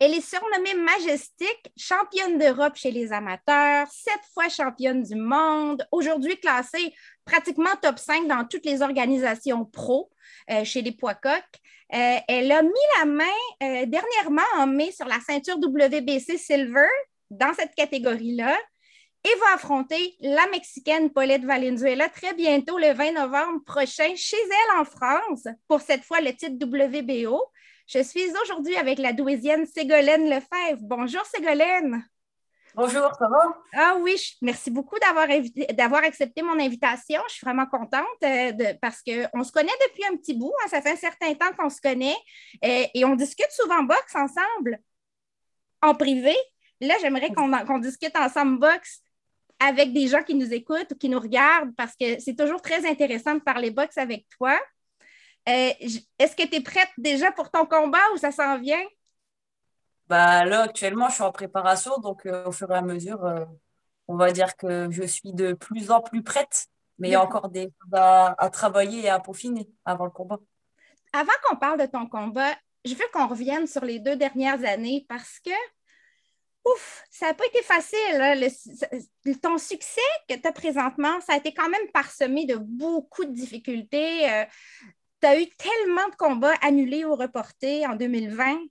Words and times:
Elle 0.00 0.14
est 0.14 0.20
surnommée 0.20 0.74
Majestic, 0.74 1.72
championne 1.76 2.38
d'Europe 2.38 2.76
chez 2.76 2.92
les 2.92 3.12
amateurs, 3.12 3.88
sept 3.90 4.20
fois 4.32 4.48
championne 4.48 5.02
du 5.02 5.16
monde, 5.16 5.84
aujourd'hui 5.90 6.38
classée 6.38 6.94
pratiquement 7.24 7.74
top 7.82 7.98
5 7.98 8.28
dans 8.28 8.44
toutes 8.44 8.64
les 8.64 8.80
organisations 8.80 9.64
pro 9.64 10.08
euh, 10.50 10.62
chez 10.62 10.82
les 10.82 10.92
poids 10.92 11.14
coqs. 11.14 11.42
Euh, 11.92 12.16
elle 12.28 12.52
a 12.52 12.62
mis 12.62 12.70
la 13.00 13.06
main 13.06 13.24
euh, 13.62 13.86
dernièrement 13.86 14.42
en 14.56 14.68
mai 14.68 14.92
sur 14.92 15.06
la 15.06 15.18
ceinture 15.18 15.58
WBC 15.58 16.38
Silver 16.38 16.86
dans 17.30 17.52
cette 17.54 17.74
catégorie-là 17.74 18.56
et 19.24 19.38
va 19.40 19.54
affronter 19.54 20.14
la 20.20 20.46
Mexicaine 20.46 21.10
Paulette 21.10 21.44
Valenzuela 21.44 22.08
très 22.08 22.34
bientôt, 22.34 22.78
le 22.78 22.92
20 22.92 23.12
novembre 23.12 23.64
prochain, 23.64 24.14
chez 24.14 24.36
elle 24.36 24.80
en 24.80 24.84
France, 24.84 25.48
pour 25.66 25.80
cette 25.80 26.04
fois 26.04 26.20
le 26.20 26.32
titre 26.34 26.64
WBO. 26.64 27.42
Je 27.88 28.02
suis 28.02 28.30
aujourd'hui 28.42 28.76
avec 28.76 28.98
la 28.98 29.14
douésienne 29.14 29.64
Ségolène 29.64 30.28
Lefebvre. 30.28 30.82
Bonjour 30.82 31.24
Ségolène. 31.24 32.04
Bonjour, 32.74 33.10
ça 33.18 33.28
va? 33.30 33.62
Ah 33.72 33.96
oui, 33.98 34.14
merci 34.42 34.70
beaucoup 34.70 34.96
d'avoir 34.98 36.04
accepté 36.04 36.42
mon 36.42 36.60
invitation. 36.60 37.22
Je 37.28 37.36
suis 37.36 37.46
vraiment 37.46 37.64
contente 37.64 38.04
euh, 38.24 38.74
parce 38.82 39.02
qu'on 39.02 39.42
se 39.42 39.50
connaît 39.50 39.72
depuis 39.88 40.04
un 40.04 40.18
petit 40.18 40.34
bout. 40.34 40.52
Hein. 40.62 40.68
ça 40.68 40.82
fait 40.82 40.92
un 40.92 40.96
certain 40.96 41.32
temps 41.32 41.50
qu'on 41.58 41.70
se 41.70 41.80
connaît 41.80 42.16
euh, 42.62 42.84
et 42.92 43.06
on 43.06 43.16
discute 43.16 43.50
souvent 43.52 43.82
boxe 43.82 44.14
ensemble 44.14 44.80
en 45.80 45.94
privé. 45.94 46.36
Là, 46.82 46.94
j'aimerais 47.00 47.30
qu'on 47.30 47.78
discute 47.78 48.14
ensemble 48.18 48.58
boxe 48.58 49.00
avec 49.60 49.94
des 49.94 50.08
gens 50.08 50.22
qui 50.22 50.34
nous 50.34 50.52
écoutent 50.52 50.92
ou 50.92 50.94
qui 50.94 51.08
nous 51.08 51.20
regardent 51.20 51.74
parce 51.74 51.96
que 51.96 52.20
c'est 52.20 52.36
toujours 52.36 52.60
très 52.60 52.86
intéressant 52.86 53.34
de 53.34 53.40
parler 53.40 53.70
boxe 53.70 53.96
avec 53.96 54.26
toi. 54.36 54.60
Euh, 55.48 55.72
est-ce 56.18 56.36
que 56.36 56.46
tu 56.46 56.56
es 56.56 56.60
prête 56.60 56.90
déjà 56.98 57.32
pour 57.32 57.50
ton 57.50 57.64
combat 57.64 58.02
ou 58.12 58.18
ça 58.18 58.30
s'en 58.30 58.58
vient? 58.58 58.84
Bah, 60.06 60.44
là, 60.44 60.62
actuellement, 60.62 61.08
je 61.08 61.14
suis 61.14 61.22
en 61.22 61.32
préparation, 61.32 61.98
donc 61.98 62.26
euh, 62.26 62.46
au 62.46 62.52
fur 62.52 62.70
et 62.70 62.74
à 62.74 62.82
mesure, 62.82 63.24
euh, 63.24 63.44
on 64.08 64.16
va 64.16 64.30
dire 64.32 64.56
que 64.56 64.90
je 64.90 65.04
suis 65.04 65.32
de 65.32 65.54
plus 65.54 65.90
en 65.90 66.00
plus 66.00 66.22
prête, 66.22 66.66
mais 66.98 67.08
il 67.08 67.12
y 67.12 67.14
a 67.14 67.22
encore 67.22 67.48
des 67.48 67.64
choses 67.64 67.92
à, 67.94 68.50
travailler 68.52 69.04
et 69.04 69.08
à 69.08 69.20
peaufiner 69.20 69.68
avant 69.84 70.04
le 70.04 70.10
combat. 70.10 70.38
Avant 71.14 71.32
qu'on 71.44 71.56
parle 71.56 71.80
de 71.80 71.86
ton 71.86 72.06
combat, 72.06 72.54
je 72.84 72.94
veux 72.94 73.06
qu'on 73.12 73.26
revienne 73.26 73.66
sur 73.66 73.84
les 73.84 74.00
deux 74.00 74.16
dernières 74.16 74.62
années 74.64 75.06
parce 75.08 75.40
que, 75.40 75.50
ouf, 76.66 77.04
ça 77.10 77.28
n'a 77.28 77.34
pas 77.34 77.46
été 77.46 77.62
facile. 77.62 77.98
Hein, 78.14 79.34
ton 79.42 79.56
succès 79.56 80.00
que 80.28 80.34
tu 80.34 80.46
as 80.46 80.52
présentement, 80.52 81.20
ça 81.20 81.34
a 81.34 81.36
été 81.36 81.54
quand 81.54 81.68
même 81.70 81.90
parsemé 81.92 82.44
de 82.44 82.56
beaucoup 82.56 83.24
de 83.24 83.32
difficultés 83.32 84.44
tu 85.20 85.26
as 85.26 85.40
eu 85.40 85.46
tellement 85.56 86.08
de 86.08 86.16
combats 86.16 86.54
annulés 86.62 87.04
ou 87.04 87.14
reportés 87.14 87.86
en 87.86 87.96
2020. 87.96 88.58
Tu 88.58 88.68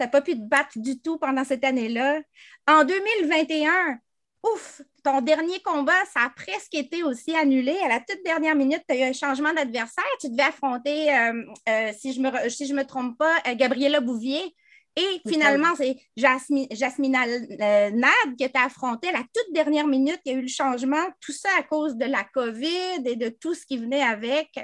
n'as 0.00 0.08
pas 0.08 0.22
pu 0.22 0.34
te 0.34 0.48
battre 0.48 0.78
du 0.78 1.00
tout 1.00 1.18
pendant 1.18 1.44
cette 1.44 1.64
année-là. 1.64 2.20
En 2.66 2.84
2021, 2.84 3.98
ouf, 4.42 4.82
ton 5.02 5.20
dernier 5.20 5.60
combat, 5.60 6.04
ça 6.12 6.24
a 6.24 6.30
presque 6.30 6.74
été 6.74 7.02
aussi 7.02 7.34
annulé. 7.36 7.76
À 7.84 7.88
la 7.88 8.00
toute 8.00 8.22
dernière 8.24 8.54
minute, 8.54 8.82
tu 8.88 8.94
as 8.94 8.98
eu 8.98 9.02
un 9.02 9.12
changement 9.12 9.52
d'adversaire. 9.52 10.04
Tu 10.20 10.30
devais 10.30 10.44
affronter, 10.44 11.14
euh, 11.14 11.44
euh, 11.68 11.92
si 11.98 12.12
je 12.12 12.20
ne 12.20 12.30
me, 12.30 12.48
si 12.48 12.66
je 12.66 12.74
me 12.74 12.84
trompe 12.84 13.18
pas, 13.18 13.36
euh, 13.46 13.54
Gabriela 13.54 14.00
Bouvier. 14.00 14.54
Et 14.96 15.20
finalement, 15.28 15.74
c'est 15.76 15.96
Jasmina 16.16 17.26
Nad 17.26 18.36
que 18.38 18.44
tu 18.44 18.50
as 18.58 18.64
affronté 18.64 19.08
à 19.08 19.12
la 19.12 19.20
toute 19.20 19.54
dernière 19.54 19.86
minute. 19.86 20.20
Il 20.24 20.32
y 20.32 20.34
a 20.34 20.38
eu 20.38 20.42
le 20.42 20.48
changement, 20.48 21.06
tout 21.20 21.32
ça 21.32 21.48
à 21.58 21.62
cause 21.62 21.96
de 21.96 22.06
la 22.06 22.24
COVID 22.24 23.02
et 23.06 23.16
de 23.16 23.28
tout 23.28 23.54
ce 23.54 23.64
qui 23.64 23.78
venait 23.78 24.02
avec. 24.02 24.58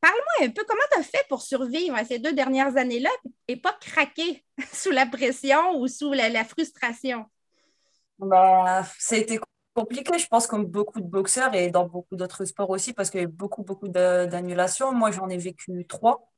Parle-moi 0.00 0.48
un 0.48 0.50
peu, 0.50 0.64
comment 0.66 0.80
tu 0.92 1.00
as 1.00 1.02
fait 1.02 1.24
pour 1.28 1.42
survivre 1.42 1.94
à 1.94 2.04
ces 2.04 2.18
deux 2.18 2.32
dernières 2.32 2.76
années-là 2.76 3.10
et 3.48 3.56
pas 3.56 3.76
craquer 3.80 4.44
sous 4.72 4.90
la 4.90 5.06
pression 5.06 5.78
ou 5.78 5.88
sous 5.88 6.12
la, 6.12 6.44
frustration? 6.44 7.26
Bah, 8.18 8.82
ça 8.98 9.16
a 9.16 9.18
été 9.18 9.38
compliqué, 9.74 10.18
je 10.18 10.26
pense, 10.26 10.46
comme 10.46 10.64
beaucoup 10.64 11.00
de 11.00 11.06
boxeurs 11.06 11.54
et 11.54 11.70
dans 11.70 11.86
beaucoup 11.86 12.16
d'autres 12.16 12.44
sports 12.46 12.70
aussi, 12.70 12.92
parce 12.94 13.10
qu'il 13.10 13.20
y 13.20 13.24
a 13.24 13.26
eu 13.26 13.30
beaucoup, 13.30 13.62
beaucoup 13.62 13.88
d'annulations. 13.88 14.92
Moi, 14.92 15.10
j'en 15.10 15.28
ai 15.28 15.36
vécu 15.36 15.86
trois. 15.86 16.30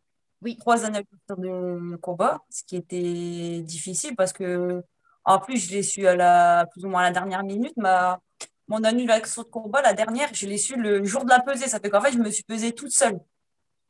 Oui. 0.42 0.56
Trois 0.58 0.84
annulations 0.84 1.36
de 1.38 1.96
combat, 1.96 2.40
ce 2.50 2.64
qui 2.64 2.74
était 2.74 3.60
difficile 3.62 4.16
parce 4.16 4.32
que, 4.32 4.82
en 5.24 5.38
plus, 5.38 5.56
je 5.68 5.70
l'ai 5.70 5.84
su 5.84 6.04
à 6.08 6.16
la, 6.16 6.66
plus 6.72 6.84
ou 6.84 6.88
moins 6.88 7.02
à 7.02 7.04
la 7.04 7.10
dernière 7.12 7.44
minute. 7.44 7.76
Ma, 7.76 8.18
mon 8.66 8.82
annulation 8.82 9.42
de 9.42 9.48
combat, 9.48 9.82
la 9.82 9.92
dernière, 9.92 10.34
je 10.34 10.46
l'ai 10.46 10.58
su 10.58 10.74
le 10.76 11.04
jour 11.04 11.24
de 11.24 11.30
la 11.30 11.40
pesée. 11.40 11.68
Ça 11.68 11.78
fait 11.78 11.90
qu'en 11.90 12.00
fait, 12.00 12.12
je 12.12 12.18
me 12.18 12.30
suis 12.30 12.42
pesée 12.42 12.72
toute 12.72 12.90
seule. 12.90 13.20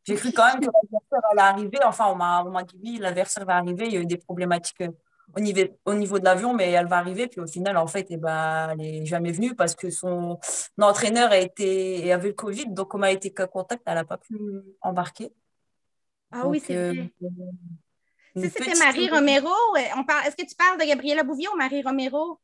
J'ai 0.05 0.17
cru 0.17 0.33
quand 0.33 0.47
même 0.47 0.61
que 0.61 0.67
l'adversaire 0.67 1.31
allait 1.31 1.41
arriver. 1.41 1.79
Enfin, 1.85 2.07
on 2.09 2.17
m'a 2.17 2.63
dit 2.65 2.79
oui, 2.83 2.99
l'adversaire 2.99 3.45
va 3.45 3.57
arriver. 3.57 3.87
Il 3.87 3.93
y 3.93 3.97
a 3.97 4.01
eu 4.01 4.07
des 4.07 4.17
problématiques 4.17 4.81
euh, 4.81 4.89
au 5.37 5.41
niveau, 5.41 5.61
au 5.85 5.95
niveau 5.95 6.19
de 6.19 6.25
l'avion, 6.25 6.55
mais 6.55 6.71
elle 6.71 6.87
va 6.87 6.99
arriver. 6.99 7.29
Puis 7.29 7.41
au 7.41 7.47
final, 7.47 7.77
en 7.77 7.87
fait, 7.87 8.07
eh 8.11 8.17
ben, 8.17 8.71
elle 8.71 8.79
n'est 8.79 9.07
jamais 9.07 9.33
venue 9.33 9.55
parce 9.55 9.75
que 9.75 9.91
son 9.91 10.39
entraîneur 10.81 11.31
a 11.31 11.39
été, 11.39 12.13
avait 12.13 12.29
le 12.29 12.35
Covid. 12.35 12.67
Donc, 12.67 12.89
comme 12.89 13.05
elle 13.05 13.11
a 13.11 13.13
été 13.13 13.33
qu'à 13.33 13.47
contact, 13.47 13.83
elle 13.87 13.95
n'a 13.95 14.05
pas 14.05 14.19
pu 14.19 14.37
embarquer. 14.81 15.33
Ah 16.33 16.47
oui, 16.47 16.63
c'est 16.65 16.77
euh, 16.77 17.05
vrai. 18.35 18.51
c'était 18.51 18.79
Marie 18.79 19.11
Romero. 19.11 19.51
Est-ce 19.77 20.37
que 20.37 20.49
tu 20.49 20.55
parles 20.55 20.79
de 20.79 20.85
Gabriela 20.85 21.23
Bouvier 21.23 21.49
ou 21.49 21.57
Marie 21.57 21.83
Romero? 21.83 22.39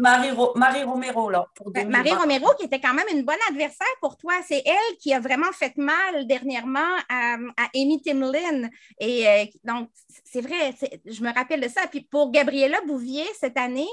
Marie, 0.00 0.30
Marie 0.54 0.82
Romero, 0.82 1.30
là. 1.30 1.46
Pour 1.54 1.70
ben, 1.70 1.88
Marie 1.88 2.12
Romero, 2.12 2.48
qui 2.58 2.66
était 2.66 2.80
quand 2.80 2.94
même 2.94 3.06
une 3.12 3.22
bonne 3.22 3.38
adversaire 3.48 3.86
pour 4.00 4.16
toi. 4.16 4.32
C'est 4.46 4.62
elle 4.64 4.96
qui 4.98 5.12
a 5.12 5.20
vraiment 5.20 5.52
fait 5.52 5.76
mal 5.76 6.26
dernièrement 6.26 6.96
à, 7.08 7.36
Amy 7.74 8.00
Timlin. 8.00 8.68
Et 8.98 9.28
euh, 9.28 9.44
donc, 9.64 9.90
c'est 10.24 10.40
vrai, 10.40 10.74
je 11.04 11.22
me 11.22 11.32
rappelle 11.32 11.60
de 11.60 11.68
ça. 11.68 11.82
Puis 11.90 12.02
pour 12.02 12.30
Gabriela 12.30 12.80
Bouvier, 12.86 13.24
cette 13.38 13.58
année, 13.58 13.88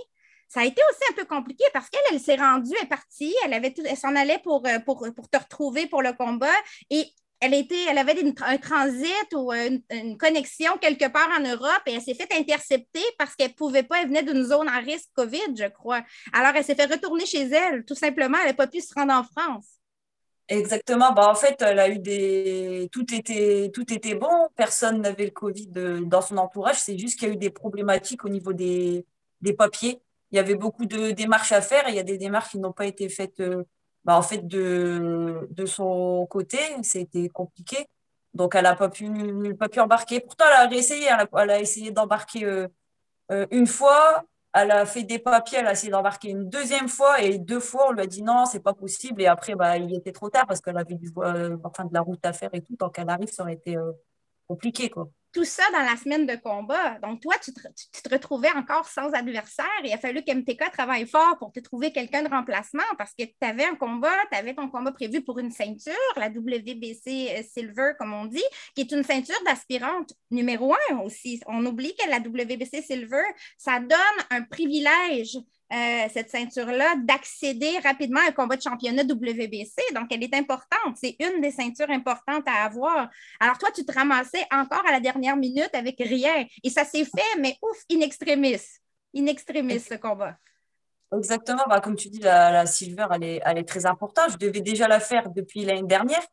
ça 0.47 0.61
a 0.61 0.65
été 0.65 0.81
aussi 0.89 1.11
un 1.11 1.15
peu 1.15 1.25
compliqué 1.25 1.63
parce 1.73 1.89
qu'elle, 1.89 2.01
elle, 2.11 2.19
s'est 2.19 2.35
rendue, 2.35 2.73
elle 2.77 2.83
est 2.83 2.89
partie, 2.89 3.33
elle, 3.45 3.53
avait 3.53 3.73
elle 3.85 3.97
s'en 3.97 4.15
allait 4.17 4.39
pour, 4.39 4.67
euh, 4.67 4.79
pour, 4.79 5.07
pour, 5.15 5.29
te 5.29 5.37
retrouver 5.37 5.87
pour 5.87 6.01
le 6.01 6.11
combat. 6.11 6.47
Et 6.89 7.05
elle, 7.41 7.97
avait 7.97 8.23
un 8.45 8.57
transit 8.57 9.33
ou 9.33 9.51
une, 9.51 10.17
connexion 10.17 10.77
quelque 10.79 11.11
part 11.11 11.29
en 11.37 11.41
Europe 11.41 11.81
et 11.87 11.93
elle 11.93 12.01
s'est 12.01 12.13
fait 12.13 12.31
intercepter 12.33 13.01
parce 13.17 13.35
qu'elle 13.35 13.49
ne 13.49 13.55
pouvait 13.55 13.83
pas, 13.83 14.01
elle 14.01 14.07
venait 14.07 14.23
d'une 14.23 14.43
zone 14.43 14.69
à 14.69 14.77
risque 14.77 15.09
COVID, 15.15 15.55
je 15.55 15.67
crois. 15.69 16.03
Alors, 16.33 16.51
elle 16.55 16.63
s'est 16.63 16.75
fait 16.75 16.85
retourner 16.85 17.25
chez 17.25 17.49
elle, 17.49 17.83
tout 17.83 17.95
simplement. 17.95 18.37
Elle 18.41 18.49
n'a 18.49 18.53
pas 18.53 18.67
pu 18.67 18.79
se 18.79 18.93
rendre 18.93 19.13
en 19.13 19.23
France. 19.23 19.65
Exactement. 20.47 21.13
Bah, 21.13 21.29
en 21.29 21.35
fait, 21.35 21.61
elle 21.61 21.79
a 21.79 21.89
eu 21.89 21.97
des. 21.97 22.89
Tout 22.91 23.11
était, 23.13 24.15
bon. 24.15 24.49
Personne 24.55 25.01
n'avait 25.01 25.25
le 25.25 25.31
Covid 25.31 25.69
dans 26.05 26.21
son 26.21 26.37
entourage. 26.37 26.77
C'est 26.77 26.97
juste 26.97 27.17
qu'il 27.17 27.27
y 27.29 27.31
a 27.31 27.33
eu 27.33 27.37
des 27.37 27.49
problématiques 27.49 28.25
au 28.25 28.29
niveau 28.29 28.53
des, 28.53 29.05
des 29.39 29.53
papiers. 29.53 30.01
Il 30.31 30.35
y 30.35 30.39
avait 30.39 30.55
beaucoup 30.55 30.85
de 30.85 31.11
démarches 31.11 31.51
à 31.53 31.61
faire 31.61 31.87
et 31.87 31.91
il 31.91 31.95
y 31.95 31.99
a 31.99 32.03
des 32.03 32.17
démarches 32.17 32.51
qui 32.51 32.59
n'ont 32.59 32.73
pas 32.73 32.85
été 32.85 33.09
faites. 33.09 33.41
Bah, 34.03 34.17
en 34.17 34.21
fait, 34.21 34.47
de, 34.47 35.47
de 35.51 35.65
son 35.65 36.25
côté, 36.29 36.57
c'était 36.83 37.29
compliqué. 37.29 37.85
Donc, 38.33 38.55
elle 38.55 38.63
n'a 38.63 38.75
pas 38.75 38.89
pu, 38.89 39.55
pas 39.55 39.69
pu 39.69 39.79
embarquer. 39.79 40.19
Pourtant, 40.21 40.45
elle 40.47 40.65
a 40.65 40.67
réessayé. 40.67 41.05
Elle 41.07 41.21
a, 41.21 41.43
elle 41.43 41.49
a 41.51 41.59
essayé 41.59 41.91
d'embarquer 41.91 42.45
euh, 42.45 42.67
euh, 43.31 43.45
une 43.51 43.67
fois. 43.67 44.23
Elle 44.53 44.71
a 44.71 44.85
fait 44.85 45.03
des 45.03 45.19
papiers. 45.19 45.59
Elle 45.59 45.67
a 45.67 45.73
essayé 45.73 45.91
d'embarquer 45.91 46.29
une 46.29 46.49
deuxième 46.49 46.89
fois. 46.89 47.21
Et 47.21 47.37
deux 47.37 47.59
fois, 47.59 47.89
on 47.89 47.91
lui 47.91 48.01
a 48.01 48.07
dit 48.07 48.23
non, 48.23 48.45
c'est 48.45 48.61
pas 48.61 48.73
possible. 48.73 49.21
Et 49.21 49.27
après, 49.27 49.55
bah, 49.55 49.77
il 49.77 49.93
était 49.95 50.11
trop 50.11 50.29
tard 50.29 50.47
parce 50.47 50.61
qu'elle 50.61 50.77
avait 50.77 50.95
du, 50.95 51.11
euh, 51.17 51.57
enfin, 51.63 51.85
de 51.85 51.93
la 51.93 52.01
route 52.01 52.25
à 52.25 52.33
faire 52.33 52.49
et 52.53 52.61
tout. 52.61 52.75
Tant 52.75 52.89
qu'elle 52.89 53.09
arrive, 53.09 53.31
ça 53.31 53.43
aurait 53.43 53.53
été 53.53 53.77
tout 55.33 55.45
ça 55.45 55.63
dans 55.71 55.83
la 55.83 55.95
semaine 55.95 56.25
de 56.25 56.35
combat. 56.35 56.99
Donc, 56.99 57.21
toi, 57.21 57.35
tu 57.41 57.53
te, 57.53 58.09
retrouvais 58.09 58.51
encore 58.51 58.85
sans 58.85 59.11
adversaire. 59.11 59.65
Il 59.83 59.93
a 59.93 59.97
fallu 59.97 60.23
qu'MTK 60.23 60.71
travaille 60.71 61.07
fort 61.07 61.37
pour 61.39 61.51
te 61.51 61.59
trouver 61.59 61.91
quelqu'un 61.91 62.23
de 62.23 62.29
remplacement 62.29 62.83
parce 62.97 63.13
que 63.13 63.23
tu 63.23 63.33
avais 63.41 63.65
un 63.65 63.75
combat, 63.75 64.15
tu 64.31 64.37
avais 64.37 64.53
ton 64.53 64.69
combat 64.69 64.91
prévu 64.91 65.21
pour 65.21 65.39
une 65.39 65.51
ceinture, 65.51 65.93
la 66.17 66.27
WBC 66.27 67.29
euh, 67.37 67.43
Silver, 67.43 67.91
comme 67.97 68.13
on 68.13 68.25
dit, 68.25 68.43
qui 68.75 68.81
est 68.81 68.91
une 68.91 69.03
ceinture 69.03 69.39
d'aspirante 69.45 70.13
numéro 70.31 70.73
un 70.89 70.99
aussi. 70.99 71.39
On 71.47 71.65
oublie 71.65 71.95
que 71.95 72.09
la 72.09 72.19
WBC 72.19 72.81
Silver, 72.81 73.23
ça 73.57 73.79
donne 73.79 73.99
un 74.29 74.41
privilège 74.41 75.37
euh, 75.71 76.07
cette 76.13 76.29
ceinture-là, 76.29 76.95
d'accéder 76.97 77.79
rapidement 77.79 78.19
à 78.19 78.29
un 78.29 78.31
combat 78.31 78.57
de 78.57 78.61
championnat 78.61 79.03
WBC. 79.03 79.75
Donc, 79.95 80.07
elle 80.11 80.23
est 80.23 80.33
importante. 80.35 80.97
C'est 81.01 81.15
une 81.19 81.39
des 81.39 81.51
ceintures 81.51 81.89
importantes 81.89 82.43
à 82.45 82.65
avoir. 82.65 83.09
Alors, 83.39 83.57
toi, 83.57 83.69
tu 83.73 83.85
te 83.85 83.93
ramassais 83.93 84.45
encore 84.51 84.85
à 84.85 84.91
la 84.91 84.99
dernière 84.99 85.37
minute 85.37 85.69
avec 85.73 85.95
rien. 85.99 86.45
Et 86.63 86.69
ça 86.69 86.83
s'est 86.83 87.05
fait, 87.05 87.39
mais 87.39 87.57
ouf, 87.61 87.77
in 87.91 88.01
extremis. 88.01 88.59
In 89.15 89.25
extremis, 89.27 89.79
ce 89.79 89.95
combat. 89.95 90.37
Exactement. 91.15 91.63
Bah, 91.69 91.79
comme 91.79 91.95
tu 91.95 92.09
dis, 92.09 92.19
la, 92.19 92.65
silver, 92.65 93.07
elle 93.13 93.23
est, 93.23 93.41
elle 93.45 93.57
est, 93.57 93.67
très 93.67 93.85
importante. 93.85 94.31
Je 94.31 94.37
devais 94.37 94.61
déjà 94.61 94.87
la 94.87 94.99
faire 94.99 95.29
depuis 95.29 95.63
l'année 95.63 95.87
dernière. 95.87 96.25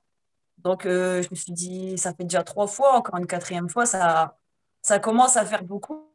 Donc, 0.59 0.85
euh, 0.85 1.23
je 1.23 1.29
me 1.31 1.37
suis 1.37 1.53
dit, 1.53 1.97
ça 1.97 2.13
fait 2.13 2.25
déjà 2.25 2.43
trois 2.43 2.67
fois, 2.67 2.95
encore 2.95 3.17
une 3.19 3.27
quatrième 3.27 3.69
fois, 3.69 3.87
ça, 3.87 4.37
ça 4.83 4.99
commence 4.99 5.37
à 5.37 5.45
faire 5.45 5.63
beaucoup. 5.63 6.08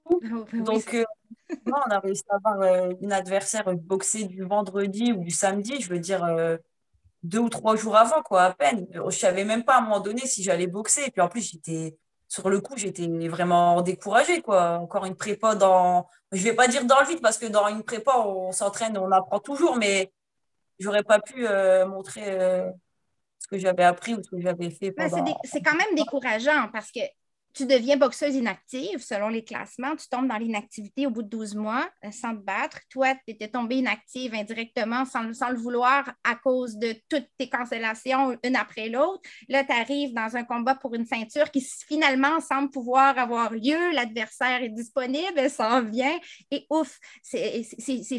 Donc, 0.54 0.94
euh, 0.94 1.04
on 1.66 1.92
a 1.92 2.00
réussi 2.00 2.24
à 2.30 2.36
avoir 2.36 2.62
euh, 2.62 2.94
une 3.02 3.14
adversaire 3.14 3.74
boxée 3.76 4.26
du 4.26 4.44
vendredi 4.44 5.14
ou 5.14 5.24
du 5.24 5.32
samedi, 5.32 5.82
je 5.82 5.90
veux 5.90 6.00
dire 6.00 6.24
euh, 6.24 6.58
deux 7.24 7.40
ou 7.40 7.50
trois 7.50 7.76
jours 7.76 7.96
avant, 7.96 8.22
quoi, 8.22 8.44
à 8.44 8.54
peine. 8.54 8.88
Je 8.94 9.18
savais 9.18 9.46
même 9.46 9.64
pas 9.64 9.76
à 9.76 9.78
un 9.80 9.82
moment 9.82 10.00
donné 10.00 10.22
si 10.22 10.44
j'allais 10.44 10.68
boxer. 10.68 11.06
Et 11.08 11.12
puis 11.12 11.22
en 11.22 11.30
plus, 11.30 11.50
j'étais 11.52 11.98
sur 12.28 12.50
le 12.50 12.60
coup, 12.62 12.74
j'étais 12.76 13.08
vraiment 13.28 13.82
découragée. 13.82 14.42
Quoi. 14.42 14.80
Encore 14.80 15.06
une 15.06 15.16
prépa 15.16 15.56
dans, 15.56 16.08
je 16.32 16.44
vais 16.44 16.54
pas 16.54 16.68
dire 16.68 16.84
dans 16.86 17.00
le 17.00 17.06
vide 17.06 17.22
parce 17.22 17.38
que 17.38 17.46
dans 17.46 17.68
une 17.68 17.84
prépa, 17.84 18.18
on 18.18 18.52
s'entraîne, 18.52 18.98
on 18.98 19.12
apprend 19.12 19.40
toujours, 19.40 19.78
mais 19.78 20.12
j'aurais 20.80 21.04
pas 21.04 21.20
pu 21.20 21.48
euh, 21.48 21.86
montrer 21.86 22.24
euh, 22.28 22.72
ce 23.40 23.48
que 23.48 23.58
j'avais 23.58 23.84
appris 23.84 24.16
ou 24.16 24.24
ce 24.24 24.30
que 24.32 24.42
j'avais 24.42 24.72
fait. 24.72 24.92
Pendant... 24.92 25.40
C'est 25.44 25.62
quand 25.62 25.76
même 25.76 25.96
décourageant 25.96 26.70
parce 26.74 26.92
que 26.92 27.02
tu 27.54 27.66
deviens 27.66 27.98
boxeuse 27.98 28.36
inactive 28.36 29.00
selon 29.00 29.30
les 29.30 29.44
classements. 29.44 29.96
Tu 29.96 30.08
tombes 30.10 30.28
dans 30.28 30.38
l'inactivité 30.38 31.06
au 31.06 31.12
bout 31.12 31.22
de 31.22 31.30
12 31.30 31.56
mois 31.56 31.88
euh, 32.04 32.12
sans 32.12 32.36
te 32.36 32.42
battre. 32.42 32.80
Toi, 32.90 33.14
tu 33.16 33.34
étais 33.34 33.48
tombée 33.48 33.78
inactive 33.78 34.34
indirectement 34.34 35.06
sans, 35.06 35.24
le 35.24 35.56
vouloir 35.56 36.12
à 36.24 36.36
cause 36.36 36.78
de 36.78 36.96
toutes 37.10 37.28
tes 37.38 37.50
cancellations 37.50 38.38
une 38.44 38.56
après 38.56 38.90
l'autre. 38.90 39.22
Là, 39.50 39.64
tu 39.64 39.72
arrives 39.72 40.14
dans 40.14 40.36
un 40.36 40.44
combat 40.44 40.76
pour 40.76 40.96
une 40.96 41.06
ceinture 41.06 41.52
qui 41.52 41.62
finalement 41.62 42.40
semble 42.40 42.72
pouvoir 42.72 43.18
avoir 43.18 43.54
lieu. 43.54 43.92
L'adversaire 43.94 44.64
est 44.64 44.70
disponible, 44.70 45.34
elle 45.36 45.52
s'en 45.52 45.84
vient 45.84 46.18
et 46.50 46.66
ouf, 46.70 47.00
c'est 47.22 47.64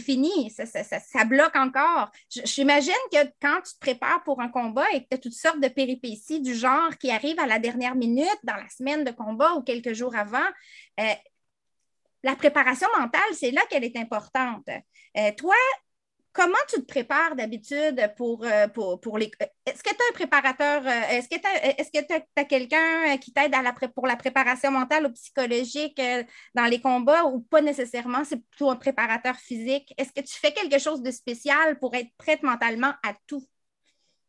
fini. 0.01 0.51
Ça, 0.51 0.67
ça, 0.67 0.83
ça, 0.85 1.25
bloque 1.25 1.57
encore. 1.57 2.11
J'imagine 2.29 2.93
que 3.11 3.19
quand 3.41 3.61
tu 3.63 3.75
te 3.75 3.79
prépares 3.81 4.23
pour 4.25 4.41
un 4.41 4.49
combat 4.49 4.85
et 4.93 5.01
que 5.01 5.07
tu 5.11 5.15
as 5.15 5.19
toutes 5.19 5.33
sortes 5.33 5.61
de 5.61 5.69
péripéties 5.69 6.41
du 6.41 6.55
genre 6.55 6.97
qui 6.99 7.11
arrivent 7.11 7.41
à 7.41 7.47
la 7.47 7.59
dernière 7.59 7.95
minute 7.95 8.39
dans 8.45 8.57
la 8.57 8.69
semaine 8.69 9.05
de 9.05 9.11
combat, 9.11 9.24
combat 9.25 9.55
ou 9.55 9.63
quelques 9.63 9.93
jours 9.93 10.15
avant, 10.17 10.47
euh, 11.01 11.15
la 12.23 12.37
préparation 12.37 12.89
mentale, 12.99 13.35
c'est 13.35 13.51
là 13.51 13.63
qu'elle 13.71 13.85
est 13.85 13.97
importante. 13.97 14.69
Euh, 15.17 15.31
toi, 15.37 15.55
comment 16.33 16.55
tu 16.69 16.81
te 16.81 16.87
prépares 16.87 17.37
d'habitude 17.37 18.01
pour, 18.17 18.45
euh, 18.45 18.67
pour, 18.69 19.19
les. 19.19 19.31
Est-ce 19.67 19.83
que 19.83 19.91
tu 19.91 19.97
as 19.97 20.11
un 20.11 20.15
préparateur, 20.15 20.87
est-ce 20.87 21.29
que 21.29 22.07
tu 22.07 22.15
as, 22.37 22.45
quelqu'un 22.45 23.19
qui 23.19 23.33
t'aide 23.33 23.55
pour 23.95 24.07
la 24.07 24.17
préparation 24.17 24.71
mentale 24.71 25.07
ou 25.07 25.13
psychologique 25.13 26.01
dans 26.55 26.65
les 26.65 26.81
combats 26.81 27.25
ou 27.25 27.41
pas 27.41 27.61
nécessairement? 27.61 28.25
C'est 28.25 28.43
plutôt 28.49 28.71
un 28.71 28.77
préparateur 28.77 29.37
physique. 29.37 29.93
Est-ce 29.99 30.13
que 30.13 30.27
tu 30.27 30.35
fais 30.35 30.53
quelque 30.53 30.79
chose 30.79 31.03
de 31.03 31.11
spécial 31.11 31.79
pour 31.79 31.95
être 31.95 32.11
prête 32.17 32.43
mentalement 32.43 32.95
à 33.03 33.15
tout? 33.27 33.47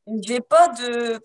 J'ai 0.08 0.40
pas 0.40 0.68
de 0.70 1.18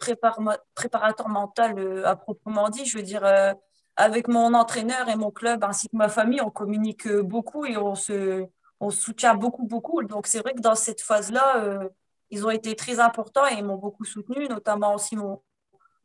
préparateur 0.75 1.29
mental 1.29 1.79
euh, 1.79 2.07
à 2.07 2.17
proprement 2.17 2.71
dit. 2.71 2.87
Je 2.87 2.97
veux 2.97 3.05
dire, 3.05 3.25
euh, 3.25 3.53
avec 3.97 4.27
mon 4.27 4.55
entraîneur 4.55 5.09
et 5.09 5.17
mon 5.17 5.31
club 5.31 5.65
ainsi 5.65 5.89
que 5.89 5.97
ma 5.97 6.09
famille, 6.09 6.41
on 6.41 6.51
communique 6.51 7.07
euh, 7.07 7.23
beaucoup 7.23 7.67
et 7.67 7.77
on 7.77 7.95
se, 7.95 8.47
on 8.81 8.91
soutient 8.91 9.35
beaucoup, 9.35 9.65
beaucoup. 9.65 10.03
Donc, 10.03 10.27
c'est 10.27 10.41
vrai 10.41 10.55
que 10.55 10.61
dans 10.61 10.75
cette 10.75 11.03
phase-là, 11.03 11.81
ils 12.31 12.47
ont 12.47 12.51
été 12.51 12.75
très 12.77 13.01
importants 13.01 13.47
et 13.47 13.55
ils 13.59 13.65
m'ont 13.65 13.77
beaucoup 13.77 14.05
soutenu, 14.05 14.49
notamment 14.49 14.95
aussi 14.95 15.17
mon, 15.17 15.43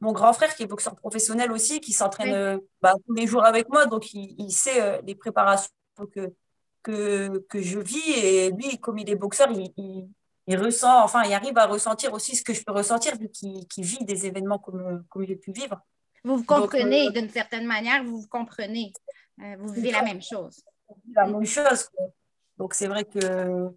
mon 0.01 0.11
grand 0.11 0.33
frère 0.33 0.53
qui 0.55 0.63
est 0.63 0.67
boxeur 0.67 0.95
professionnel 0.95 1.51
aussi, 1.53 1.79
qui 1.79 1.93
s'entraîne 1.93 2.59
bah, 2.81 2.95
tous 3.05 3.13
les 3.13 3.27
jours 3.27 3.45
avec 3.45 3.69
moi. 3.69 3.85
Donc, 3.85 4.13
il, 4.13 4.51
sait 4.51 5.01
les 5.03 5.15
préparations 5.15 5.71
que, 6.13 6.33
que, 6.83 7.45
que 7.47 7.61
je 7.61 7.79
vis. 7.79 8.11
Et 8.11 8.51
lui, 8.51 8.77
comme 8.79 8.97
il 8.97 9.09
est 9.09 9.15
boxeur, 9.15 9.49
il 9.51 9.71
il 9.77 10.09
ressent, 10.53 11.03
enfin, 11.03 11.23
il 11.23 11.33
arrive 11.33 11.57
à 11.57 11.65
ressentir 11.65 12.13
aussi 12.13 12.35
ce 12.35 12.43
que 12.43 12.53
je 12.53 12.63
peux 12.63 12.71
ressentir 12.71 13.17
vu 13.17 13.29
qu'il 13.29 13.83
vit 13.83 14.05
des 14.05 14.27
événements 14.27 14.59
comme, 14.59 15.03
comme 15.09 15.25
j'ai 15.25 15.35
pu 15.35 15.51
vivre. 15.51 15.81
Vous 16.23 16.37
vous 16.37 16.43
comprenez 16.43 17.07
euh, 17.07 17.11
d'une 17.11 17.29
certaine 17.29 17.65
manière, 17.65 18.03
vous 18.03 18.21
vous 18.21 18.27
comprenez. 18.27 18.93
Euh, 19.41 19.55
vous 19.59 19.73
vivez 19.73 19.91
la 19.91 20.03
même 20.03 20.21
chose. 20.21 20.63
La 21.15 21.25
même 21.25 21.45
chose. 21.45 21.89
Donc, 22.57 22.73
c'est 22.73 22.87
vrai 22.87 23.05
que 23.05 23.69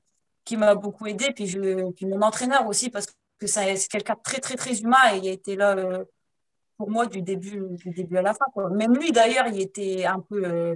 qui 0.44 0.56
m'a 0.56 0.74
beaucoup 0.74 1.06
aidé. 1.06 1.32
Puis, 1.34 1.46
je, 1.46 1.90
puis 1.92 2.06
mon 2.06 2.20
entraîneur 2.22 2.66
aussi, 2.66 2.90
parce 2.90 3.06
que 3.38 3.46
c'est 3.46 3.88
quelqu'un 3.88 4.14
de 4.14 4.22
très, 4.22 4.40
très, 4.40 4.56
très 4.56 4.80
humain 4.80 5.14
et 5.14 5.18
il 5.18 5.28
a 5.28 5.32
été 5.32 5.56
là 5.56 5.76
euh, 5.76 6.04
pour 6.76 6.90
moi 6.90 7.06
du 7.06 7.22
début, 7.22 7.62
du 7.70 7.90
début 7.90 8.16
à 8.18 8.22
la 8.22 8.34
fin. 8.34 8.46
Même 8.70 8.94
lui, 8.94 9.10
d'ailleurs, 9.12 9.46
il 9.48 9.60
était 9.60 10.04
un 10.04 10.20
peu. 10.20 10.74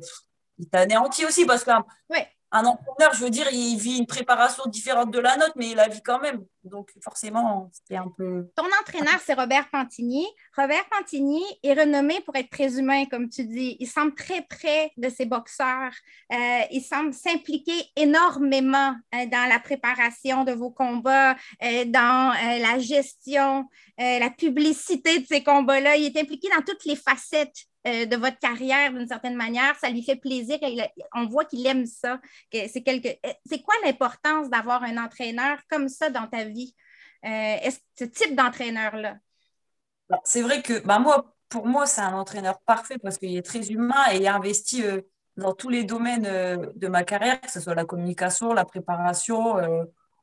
il 0.59 0.67
était 0.67 0.79
anéanti 0.79 1.25
aussi 1.25 1.45
parce 1.45 1.65
que 1.65 1.71
ouais 2.11 2.29
un 2.53 2.67
entraîneur, 2.67 3.15
je 3.15 3.25
veux 3.25 3.31
dire, 3.31 3.49
il 3.51 3.79
vit 3.79 3.97
une 3.97 4.07
préparation 4.07 4.65
différente 4.67 5.11
de 5.11 5.19
la 5.19 5.39
nôtre, 5.39 5.55
mais 5.57 5.71
il 5.71 5.77
la 5.77 5.89
vit 5.89 6.03
quand 6.03 6.21
même. 6.21 6.45
Donc, 6.65 6.91
forcément, 7.03 7.71
c'était 7.73 7.97
un 7.97 8.13
peu. 8.15 8.47
Ton 8.55 8.67
entraîneur, 8.81 9.19
c'est 9.25 9.33
Robert 9.33 9.69
Pantini. 9.71 10.27
Robert 10.57 10.85
Pantini 10.91 11.43
est 11.63 11.73
renommé 11.73 12.21
pour 12.21 12.37
être 12.37 12.51
très 12.51 12.79
humain, 12.79 13.07
comme 13.07 13.31
tu 13.31 13.47
dis. 13.47 13.79
Il 13.81 13.89
semble 13.89 14.15
très 14.15 14.43
près 14.43 14.93
de 14.99 15.09
ses 15.09 15.25
boxeurs. 15.25 15.93
Euh, 16.31 16.61
il 16.71 16.83
semble 16.83 17.15
s'impliquer 17.15 17.87
énormément 17.97 18.95
euh, 19.15 19.27
dans 19.27 19.49
la 19.49 19.59
préparation 19.59 20.45
de 20.45 20.53
vos 20.53 20.71
combats, 20.71 21.35
euh, 21.63 21.85
dans 21.87 22.33
la 22.33 22.79
gestion, 22.79 23.67
la 23.99 24.31
publicité 24.31 25.21
de 25.21 25.27
ces 25.27 25.43
combats-là. 25.43 25.97
Il 25.97 26.05
est 26.05 26.21
impliqué 26.21 26.49
dans 26.55 26.63
toutes 26.63 26.85
les 26.85 26.97
facettes 26.97 27.67
euh, 27.85 28.07
de 28.07 28.17
votre 28.17 28.39
carrière 28.39 28.93
d'une 28.93 29.09
certaine 29.09 29.35
manière. 29.35 29.75
Ça 29.81 29.91
lui 29.91 30.05
fait 30.05 30.15
plaisir. 30.15 30.57
On 31.15 31.27
voit 31.27 31.45
qu'il 31.45 31.67
aime 31.67 31.85
ça. 31.85 32.21
C'est 32.53 32.83
quelque... 32.83 33.09
Euh, 33.09 33.33
c'est 33.45 33.61
quoi 33.61 33.75
l'importance 33.85 34.49
d'avoir 34.49 34.85
un 34.85 35.05
entraîneur 35.05 35.59
comme 35.69 35.89
ça 35.89 36.09
dans 36.09 36.29
ta 36.29 36.45
vie? 36.45 36.77
Euh, 37.25 37.57
ce 37.99 38.05
type 38.05 38.37
d'entraîneur-là? 38.37 39.17
Bah, 40.09 40.21
c'est 40.25 40.43
vrai 40.43 40.63
que 40.63 40.79
bah, 40.87 41.03
pour 41.49 41.67
moi, 41.67 41.87
c'est 41.87 42.03
un 42.03 42.15
entraîneur 42.15 42.61
parfait 42.61 42.99
parce 42.99 43.19
qu'il 43.19 43.37
est 43.37 43.45
très 43.45 43.73
humain 43.73 44.01
et 44.13 44.19
il 44.19 44.27
a 44.29 44.37
investi 44.37 44.85
dans 45.37 45.53
tous 45.53 45.69
les 45.69 45.83
domaines 45.83 46.73
de 46.77 46.89
ma 46.89 47.03
carrière, 47.03 47.41
que 47.41 47.51
ce 47.51 47.61
soit 47.61 47.75
la 47.75 47.85
communication, 47.85 48.53
la 48.53 48.65
préparation 48.65 49.57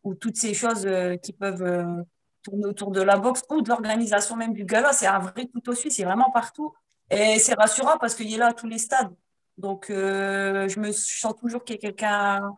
ou 0.03 0.15
toutes 0.15 0.38
ces 0.38 0.53
choses 0.53 0.88
qui 1.21 1.33
peuvent 1.33 2.06
tourner 2.41 2.65
autour 2.65 2.91
de 2.91 3.01
la 3.01 3.17
boxe 3.17 3.44
ou 3.50 3.61
de 3.61 3.69
l'organisation 3.69 4.35
même 4.35 4.53
du 4.53 4.65
gala. 4.65 4.94
C'est 4.94 5.07
un 5.07 5.19
vrai 5.19 5.47
couteau 5.47 5.73
suisse, 5.73 5.97
c'est 5.97 6.03
vraiment 6.03 6.31
partout. 6.31 6.73
Et 7.11 7.39
c'est 7.39 7.56
rassurant 7.56 7.97
parce 7.97 8.15
qu'il 8.15 8.33
est 8.33 8.38
là 8.38 8.47
à 8.47 8.53
tous 8.53 8.67
les 8.67 8.77
stades. 8.77 9.13
Donc, 9.57 9.89
euh, 9.89 10.67
je 10.69 10.79
me 10.79 10.91
sens 10.91 11.35
toujours 11.35 11.63
qu'il 11.63 11.75
y 11.75 11.79
a 11.79 11.81
quelqu'un, 11.81 12.56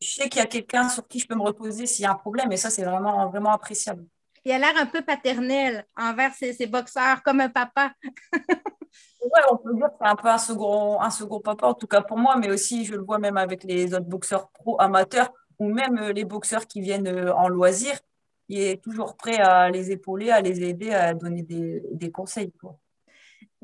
je 0.00 0.08
sais 0.08 0.28
qu'il 0.28 0.40
y 0.40 0.42
a 0.42 0.46
quelqu'un 0.46 0.88
sur 0.88 1.06
qui 1.06 1.20
je 1.20 1.28
peux 1.28 1.34
me 1.34 1.42
reposer 1.42 1.86
s'il 1.86 2.02
y 2.02 2.06
a 2.06 2.10
un 2.10 2.16
problème. 2.16 2.50
Et 2.50 2.56
ça, 2.56 2.70
c'est 2.70 2.84
vraiment, 2.84 3.28
vraiment 3.28 3.52
appréciable. 3.52 4.04
Il 4.44 4.52
a 4.52 4.58
l'air 4.58 4.76
un 4.76 4.86
peu 4.86 5.00
paternel 5.02 5.86
envers 5.96 6.34
ses, 6.34 6.66
boxeurs, 6.66 7.22
comme 7.22 7.40
un 7.40 7.48
papa. 7.48 7.92
oui, 8.32 9.40
on 9.50 9.56
peut 9.56 9.74
dire 9.74 9.86
que 9.86 9.94
c'est 10.00 10.08
un 10.08 10.16
peu 10.16 10.28
un 10.28 10.38
second, 10.38 11.00
un 11.00 11.10
second 11.10 11.40
papa, 11.40 11.68
en 11.68 11.74
tout 11.74 11.86
cas 11.86 12.02
pour 12.02 12.18
moi, 12.18 12.36
mais 12.36 12.50
aussi, 12.50 12.84
je 12.84 12.94
le 12.94 13.02
vois 13.02 13.18
même 13.18 13.36
avec 13.36 13.64
les 13.64 13.94
autres 13.94 14.04
boxeurs 14.04 14.50
pro 14.50 14.80
amateurs 14.80 15.32
ou 15.58 15.72
même 15.72 15.98
euh, 15.98 16.12
les 16.12 16.24
boxeurs 16.24 16.66
qui 16.66 16.80
viennent 16.80 17.06
euh, 17.06 17.32
en 17.32 17.48
loisir. 17.48 17.98
Il 18.48 18.60
est 18.60 18.82
toujours 18.82 19.16
prêt 19.16 19.38
à 19.38 19.70
les 19.70 19.92
épauler, 19.92 20.30
à 20.30 20.40
les 20.40 20.62
aider, 20.62 20.92
à 20.92 21.14
donner 21.14 21.42
des, 21.42 21.82
des 21.92 22.10
conseils. 22.10 22.52
Quoi. 22.60 22.76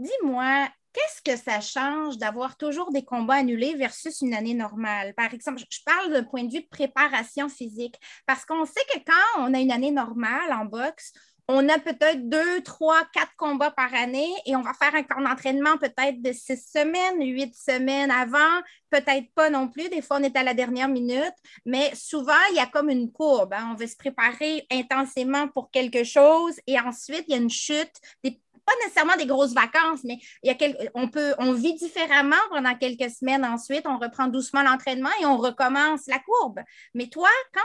Dis-moi, 0.01 0.67
qu'est-ce 0.95 1.21
que 1.21 1.37
ça 1.37 1.61
change 1.61 2.17
d'avoir 2.17 2.57
toujours 2.57 2.91
des 2.91 3.05
combats 3.05 3.35
annulés 3.35 3.75
versus 3.75 4.23
une 4.23 4.33
année 4.33 4.55
normale? 4.55 5.13
Par 5.13 5.35
exemple, 5.35 5.61
je 5.71 5.79
parle 5.85 6.11
d'un 6.11 6.25
point 6.25 6.45
de 6.45 6.51
vue 6.51 6.63
de 6.63 6.69
préparation 6.69 7.51
physique, 7.51 8.01
parce 8.25 8.47
qu'on 8.47 8.65
sait 8.65 8.81
que 8.95 8.99
quand 9.01 9.43
on 9.43 9.53
a 9.53 9.59
une 9.59 9.71
année 9.71 9.91
normale 9.91 10.55
en 10.55 10.65
boxe, 10.65 11.13
on 11.49 11.69
a 11.69 11.79
peut-être 11.79 12.31
deux, 12.31 12.63
trois, 12.63 13.05
quatre 13.13 13.35
combats 13.37 13.73
par 13.73 13.93
année 13.93 14.33
et 14.47 14.57
on 14.57 14.63
va 14.63 14.73
faire 14.73 14.95
un 14.95 15.03
camp 15.03 15.21
d'entraînement 15.21 15.77
peut-être 15.77 16.23
de 16.23 16.33
six 16.33 16.65
semaines, 16.73 17.21
huit 17.21 17.55
semaines 17.55 18.11
avant, 18.11 18.63
peut-être 18.89 19.27
pas 19.35 19.51
non 19.51 19.69
plus. 19.69 19.91
Des 19.91 20.01
fois, 20.01 20.19
on 20.19 20.23
est 20.23 20.37
à 20.37 20.45
la 20.45 20.55
dernière 20.55 20.89
minute, 20.89 21.35
mais 21.67 21.93
souvent, 21.95 22.33
il 22.53 22.57
y 22.57 22.61
a 22.61 22.67
comme 22.67 22.89
une 22.89 23.13
courbe. 23.13 23.53
Hein. 23.53 23.71
On 23.73 23.75
veut 23.75 23.89
se 23.89 23.97
préparer 23.97 24.65
intensément 24.71 25.49
pour 25.49 25.71
quelque 25.71 26.05
chose 26.05 26.55
et 26.67 26.79
ensuite, 26.81 27.25
il 27.29 27.33
y 27.33 27.35
a 27.35 27.43
une 27.43 27.51
chute, 27.51 27.97
des 28.23 28.41
pas 28.65 28.73
nécessairement 28.83 29.17
des 29.17 29.27
grosses 29.27 29.53
vacances, 29.53 30.01
mais 30.05 30.19
il 30.43 30.51
y 30.51 30.65
a 30.65 30.91
on, 30.95 31.09
peut, 31.09 31.35
on 31.39 31.53
vit 31.53 31.75
différemment 31.75 32.37
pendant 32.51 32.75
quelques 32.77 33.11
semaines 33.11 33.45
ensuite. 33.45 33.87
On 33.87 33.99
reprend 33.99 34.27
doucement 34.27 34.63
l'entraînement 34.63 35.11
et 35.21 35.27
on 35.27 35.37
recommence 35.37 36.07
la 36.07 36.19
courbe. 36.19 36.61
Mais 36.95 37.09
toi, 37.09 37.29
quand 37.53 37.61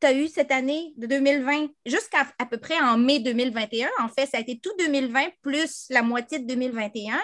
tu 0.00 0.06
as 0.06 0.12
eu 0.12 0.28
cette 0.28 0.50
année 0.50 0.92
de 0.96 1.06
2020 1.06 1.68
jusqu'à 1.86 2.26
à 2.38 2.46
peu 2.46 2.58
près 2.58 2.80
en 2.80 2.98
mai 2.98 3.20
2021, 3.20 3.88
en 4.00 4.08
fait, 4.08 4.26
ça 4.26 4.38
a 4.38 4.40
été 4.40 4.58
tout 4.58 4.72
2020 4.78 5.28
plus 5.42 5.86
la 5.90 6.02
moitié 6.02 6.38
de 6.38 6.46
2021, 6.46 7.20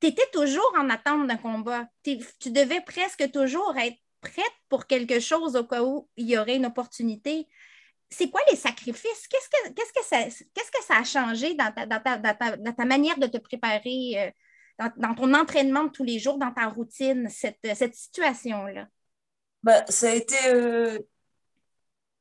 tu 0.00 0.08
étais 0.08 0.28
toujours 0.32 0.72
en 0.78 0.88
attente 0.90 1.26
d'un 1.26 1.36
combat. 1.36 1.86
Tu 2.02 2.50
devais 2.50 2.80
presque 2.80 3.30
toujours 3.32 3.76
être 3.78 3.96
prête 4.20 4.44
pour 4.68 4.86
quelque 4.86 5.20
chose 5.20 5.56
au 5.56 5.64
cas 5.64 5.82
où 5.82 6.08
il 6.16 6.28
y 6.28 6.38
aurait 6.38 6.56
une 6.56 6.66
opportunité 6.66 7.48
c'est 8.10 8.30
quoi 8.30 8.40
les 8.50 8.56
sacrifices? 8.56 9.26
Qu'est-ce 9.28 9.48
que, 9.48 9.72
qu'est-ce 9.72 9.92
que, 9.92 10.04
ça, 10.04 10.44
que 10.44 10.84
ça 10.84 10.98
a 10.98 11.04
changé 11.04 11.54
dans 11.54 11.72
ta, 11.72 11.86
dans 11.86 12.00
ta, 12.00 12.56
dans 12.56 12.72
ta, 12.72 12.84
manière 12.84 13.18
de 13.18 13.26
te 13.26 13.38
préparer, 13.38 14.32
euh, 14.80 14.88
dans, 14.96 15.14
ton 15.14 15.34
entraînement 15.34 15.84
de 15.84 15.90
tous 15.90 16.04
les 16.04 16.18
jours, 16.18 16.38
dans 16.38 16.52
ta 16.52 16.68
routine, 16.68 17.28
cette, 17.28 17.58
cette 17.74 17.94
situation-là? 17.94 18.86
Ben, 19.62 19.84
ça 19.88 20.10
a 20.10 20.14
été 20.14 20.36
euh, 20.46 20.98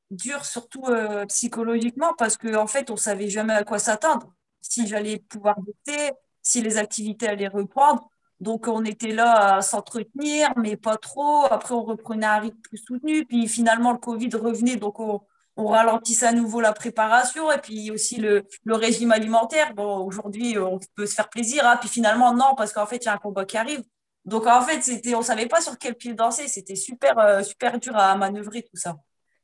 dur, 0.09 0.43
surtout 0.45 0.85
euh, 0.87 1.25
psychologiquement, 1.27 2.13
parce 2.17 2.37
qu'en 2.37 2.63
en 2.63 2.67
fait, 2.67 2.89
on 2.89 2.93
ne 2.93 2.99
savait 2.99 3.29
jamais 3.29 3.53
à 3.53 3.63
quoi 3.63 3.79
s'attendre. 3.79 4.33
Si 4.61 4.87
j'allais 4.87 5.19
pouvoir 5.19 5.55
voter, 5.59 6.11
si 6.41 6.61
les 6.61 6.77
activités 6.77 7.27
allaient 7.27 7.47
reprendre. 7.47 8.09
Donc, 8.39 8.67
on 8.67 8.83
était 8.83 9.13
là 9.13 9.57
à 9.57 9.61
s'entretenir, 9.61 10.51
mais 10.57 10.75
pas 10.75 10.97
trop. 10.97 11.45
Après, 11.45 11.73
on 11.73 11.83
reprenait 11.83 12.25
un 12.25 12.39
rythme 12.39 12.59
plus 12.61 12.77
soutenu. 12.77 13.25
Puis 13.25 13.47
finalement, 13.47 13.93
le 13.93 13.97
Covid 13.97 14.29
revenait, 14.35 14.75
donc 14.75 14.99
on 14.99 15.21
on 15.57 15.67
ralentisse 15.67 16.23
à 16.23 16.31
nouveau 16.31 16.61
la 16.61 16.73
préparation 16.73 17.51
et 17.51 17.57
puis 17.57 17.91
aussi 17.91 18.17
le, 18.17 18.45
régime 18.67 19.11
alimentaire. 19.11 19.73
Bon, 19.73 19.99
aujourd'hui, 20.05 20.57
on 20.57 20.79
peut 20.95 21.05
se 21.05 21.15
faire 21.15 21.29
plaisir, 21.29 21.65
hein, 21.67 21.77
puis 21.77 21.89
finalement, 21.89 22.33
non, 22.33 22.55
parce 22.55 22.73
qu'en 22.73 22.85
fait, 22.85 22.97
il 22.97 23.05
y 23.05 23.07
a 23.07 23.13
un 23.13 23.17
combat 23.17 23.45
qui 23.45 23.57
arrive. 23.57 23.83
Donc, 24.25 24.47
en 24.47 24.61
fait, 24.61 24.81
on 25.15 25.21
savait 25.21 25.47
pas 25.47 25.61
sur 25.61 25.77
quel 25.77 25.95
pied 25.95 26.13
danser. 26.13 26.47
C'était 26.47 26.75
super, 26.75 27.17
euh, 27.19 27.43
super 27.43 27.79
dur 27.79 27.95
à 27.95 28.15
manœuvrer 28.15 28.63
tout 28.63 28.75
ça. 28.75 28.95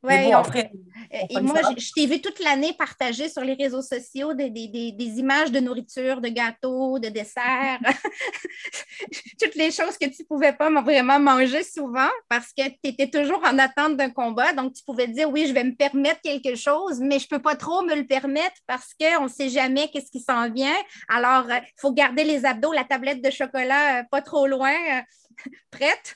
Oui, 0.04 0.34
après. 0.34 0.72
et 1.30 1.40
moi, 1.42 1.60
je, 1.78 1.92
t'ai 1.94 2.08
vu 2.08 2.22
toute 2.22 2.40
l'année 2.40 2.74
partager 2.74 3.30
sur 3.30 3.44
les 3.44 3.54
réseaux 3.54 3.84
sociaux 3.84 4.34
des, 4.34 4.50
images 4.98 5.52
de 5.52 5.60
nourriture, 5.60 6.22
de 6.22 6.30
gâteaux, 6.30 6.98
de 6.98 7.10
desserts, 7.10 7.80
toutes 9.40 9.56
les 9.56 9.72
choses 9.72 9.98
que 9.98 10.06
tu 10.06 10.24
ne 10.24 10.28
pouvais 10.28 10.54
pas 10.54 10.70
vraiment 10.82 11.20
manger 11.20 11.64
souvent 11.64 12.10
parce 12.30 12.48
que 12.48 12.68
tu 12.68 12.90
étais 12.90 13.10
toujours 13.10 13.42
en 13.44 13.60
attente 13.60 13.96
d'un 13.96 14.10
combat. 14.10 14.54
Donc, 14.54 14.74
tu 14.74 14.84
pouvais 14.84 15.08
dire 15.08 15.30
oui, 15.30 15.46
je 15.48 15.54
vais 15.54 15.64
me 15.64 15.76
permettre 15.76 16.22
quelque 16.22 16.56
chose, 16.56 17.00
mais 17.00 17.20
je 17.20 17.26
ne 17.26 17.30
peux 17.30 17.42
pas 17.42 17.56
trop 17.56 17.84
me 17.84 17.96
le 17.96 18.08
permettre 18.08 18.56
parce 18.66 18.94
qu'on 19.00 19.26
ne 19.26 19.30
sait 19.30 19.50
jamais 19.50 19.90
qu'est-ce 19.90 20.12
qui 20.12 20.22
s'en 20.22 20.50
vient. 20.50 20.78
Alors, 21.10 21.46
il 21.46 21.54
euh, 21.54 21.60
faut 21.78 21.92
garder 21.92 22.24
les 22.24 22.46
abdos, 22.46 22.72
la 22.72 22.86
tablette 22.86 23.24
de 23.24 23.30
chocolat 23.30 24.00
euh, 24.00 24.04
pas 24.10 24.22
trop 24.22 24.48
loin. 24.48 24.74
Euh, 25.52 25.70
prête. 25.72 26.16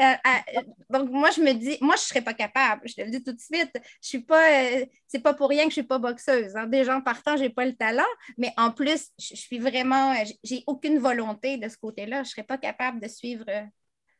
Euh, 0.00 0.60
donc, 0.90 1.10
moi, 1.10 1.30
je 1.30 1.40
me 1.40 1.52
dis, 1.52 1.78
moi, 1.80 1.94
je 1.96 2.02
ne 2.02 2.06
serais 2.06 2.22
pas 2.22 2.34
capable. 2.34 2.82
Je 2.88 2.94
te 2.94 3.02
le 3.02 3.10
dis 3.10 3.22
tout 3.22 3.32
de 3.32 3.40
suite. 3.40 3.70
Je 4.02 4.08
suis 4.08 4.22
pas, 4.22 4.62
euh, 4.64 4.84
c'est 5.06 5.20
pas 5.20 5.34
pour 5.34 5.48
rien 5.48 5.64
que 5.64 5.70
je 5.70 5.80
ne 5.80 5.82
suis 5.82 5.82
pas 5.84 5.98
boxeuse. 5.98 6.56
Hein. 6.56 6.66
Des 6.66 6.84
gens 6.84 7.00
partant, 7.00 7.36
je 7.36 7.42
n'ai 7.42 7.50
pas 7.50 7.64
le 7.64 7.74
talent, 7.74 8.02
mais 8.36 8.52
en 8.56 8.72
plus, 8.72 9.10
je, 9.18 9.36
suis 9.36 9.58
vraiment, 9.58 10.14
j'ai 10.42 10.64
aucune 10.66 10.98
volonté 10.98 11.56
de 11.56 11.68
ce 11.68 11.76
côté-là. 11.76 12.18
Je 12.18 12.28
ne 12.28 12.30
serais 12.30 12.42
pas 12.42 12.58
capable 12.58 13.00
de 13.00 13.08
suivre 13.08 13.46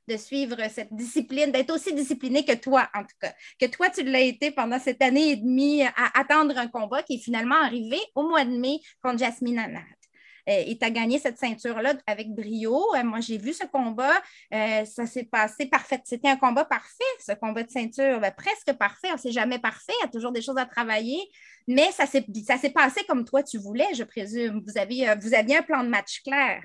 de 0.08 0.16
suivre 0.16 0.56
cette 0.68 0.92
discipline, 0.92 1.52
d'être 1.52 1.72
aussi 1.72 1.94
disciplinée 1.94 2.44
que 2.44 2.54
toi, 2.54 2.88
en 2.94 3.02
tout 3.02 3.16
cas. 3.20 3.32
Que 3.58 3.66
toi, 3.66 3.88
tu 3.90 4.02
l'as 4.02 4.20
été 4.20 4.50
pendant 4.50 4.78
cette 4.78 5.00
année 5.00 5.30
et 5.30 5.36
demie 5.36 5.82
à 5.84 6.18
attendre 6.18 6.58
un 6.58 6.68
combat 6.68 7.02
qui 7.02 7.14
est 7.14 7.22
finalement 7.22 7.62
arrivé 7.62 7.98
au 8.14 8.28
mois 8.28 8.44
de 8.44 8.50
mai 8.50 8.80
contre 9.02 9.18
Jasmine 9.18 9.58
Anat. 9.58 10.01
Euh, 10.48 10.62
et 10.66 10.76
tu 10.78 10.84
as 10.84 10.90
gagné 10.90 11.18
cette 11.18 11.38
ceinture-là 11.38 11.94
avec 12.06 12.34
brio. 12.34 12.82
Euh, 12.94 13.04
moi, 13.04 13.20
j'ai 13.20 13.38
vu 13.38 13.52
ce 13.52 13.64
combat. 13.66 14.14
Euh, 14.52 14.84
ça 14.84 15.06
s'est 15.06 15.24
passé 15.24 15.66
parfait. 15.66 16.00
C'était 16.04 16.28
un 16.28 16.36
combat 16.36 16.64
parfait, 16.64 17.04
ce 17.20 17.32
combat 17.32 17.62
de 17.62 17.70
ceinture. 17.70 18.20
Ben, 18.20 18.32
presque 18.32 18.72
parfait. 18.78 19.08
On 19.10 19.14
ne 19.14 19.18
sait 19.18 19.32
jamais 19.32 19.58
parfait. 19.58 19.92
Il 20.00 20.04
y 20.04 20.08
a 20.08 20.10
toujours 20.10 20.32
des 20.32 20.42
choses 20.42 20.58
à 20.58 20.66
travailler. 20.66 21.20
Mais 21.68 21.90
ça 21.92 22.06
s'est 22.06 22.70
passé 22.70 23.02
comme 23.08 23.24
toi, 23.24 23.42
tu 23.42 23.58
voulais, 23.58 23.94
je 23.94 24.02
présume. 24.02 24.62
Vous 24.66 24.78
aviez, 24.78 25.14
vous 25.20 25.34
aviez 25.34 25.58
un 25.58 25.62
plan 25.62 25.84
de 25.84 25.88
match 25.88 26.22
clair. 26.22 26.64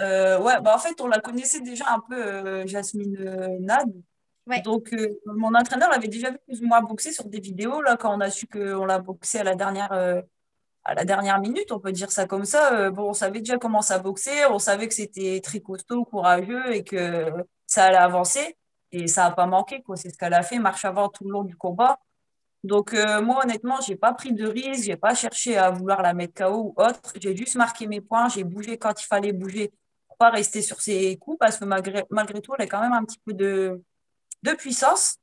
ouais, 0.00 0.60
bah 0.60 0.74
en 0.74 0.78
fait, 0.78 1.00
on 1.00 1.06
la 1.06 1.20
connaissait 1.20 1.60
déjà 1.60 1.84
un 1.88 2.00
peu, 2.00 2.66
Jasmine 2.66 3.58
Nad. 3.60 3.88
Donc, 4.64 4.92
mon 5.24 5.54
entraîneur 5.54 5.92
avait 5.92 6.08
déjà 6.08 6.32
vu 6.32 6.38
plus 6.48 6.62
ou 6.62 6.66
moins 6.66 6.80
boxer 6.80 7.12
sur 7.12 7.26
des 7.26 7.38
vidéos 7.38 7.80
là, 7.80 7.96
quand 7.96 8.12
on 8.12 8.20
a 8.20 8.28
su 8.28 8.48
qu'on 8.48 8.84
l'a 8.84 8.98
boxé 8.98 9.38
à 9.38 9.44
la 9.44 9.54
dernière 9.54 10.24
à 10.84 10.94
la 10.94 11.04
dernière 11.04 11.40
minute, 11.40 11.70
on 11.72 11.78
peut 11.78 11.92
dire 11.92 12.10
ça 12.10 12.26
comme 12.26 12.44
ça. 12.44 12.72
Euh, 12.74 12.92
on 12.96 13.12
savait 13.12 13.40
déjà 13.40 13.58
comment 13.58 13.82
ça 13.82 13.98
boxer, 13.98 14.46
on 14.50 14.58
savait 14.58 14.88
que 14.88 14.94
c'était 14.94 15.40
très 15.42 15.60
costaud, 15.60 16.04
courageux 16.04 16.74
et 16.74 16.84
que 16.84 17.32
ça 17.66 17.84
allait 17.84 17.96
avancer. 17.96 18.56
Et 18.90 19.06
ça 19.06 19.28
n'a 19.28 19.30
pas 19.32 19.46
manqué, 19.46 19.82
quoi. 19.82 19.96
C'est 19.96 20.10
ce 20.10 20.18
qu'elle 20.18 20.34
a 20.34 20.42
fait, 20.42 20.58
marche 20.58 20.84
avant 20.84 21.08
tout 21.08 21.24
le 21.24 21.30
long 21.30 21.44
du 21.44 21.56
combat. 21.56 21.98
Donc, 22.64 22.94
euh, 22.94 23.22
moi, 23.22 23.42
honnêtement, 23.44 23.80
j'ai 23.80 23.96
pas 23.96 24.12
pris 24.12 24.32
de 24.32 24.46
risque, 24.46 24.84
j'ai 24.84 24.96
pas 24.96 25.14
cherché 25.14 25.56
à 25.56 25.70
vouloir 25.70 26.02
la 26.02 26.14
mettre 26.14 26.34
KO 26.34 26.74
ou 26.76 26.82
autre. 26.82 27.12
J'ai 27.20 27.36
juste 27.36 27.56
marqué 27.56 27.86
mes 27.86 28.00
points, 28.00 28.28
j'ai 28.28 28.44
bougé 28.44 28.78
quand 28.78 29.00
il 29.02 29.06
fallait 29.06 29.32
bouger 29.32 29.72
pour 30.08 30.16
pas 30.16 30.30
rester 30.30 30.62
sur 30.62 30.80
ses 30.80 31.16
coups 31.16 31.38
parce 31.38 31.58
que 31.58 31.64
malgré, 31.64 32.04
tout, 32.40 32.54
elle 32.58 32.64
a 32.64 32.68
quand 32.68 32.80
même 32.80 32.92
un 32.92 33.04
petit 33.04 33.18
peu 33.24 33.32
de 33.32 33.82
puissance. 34.58 35.16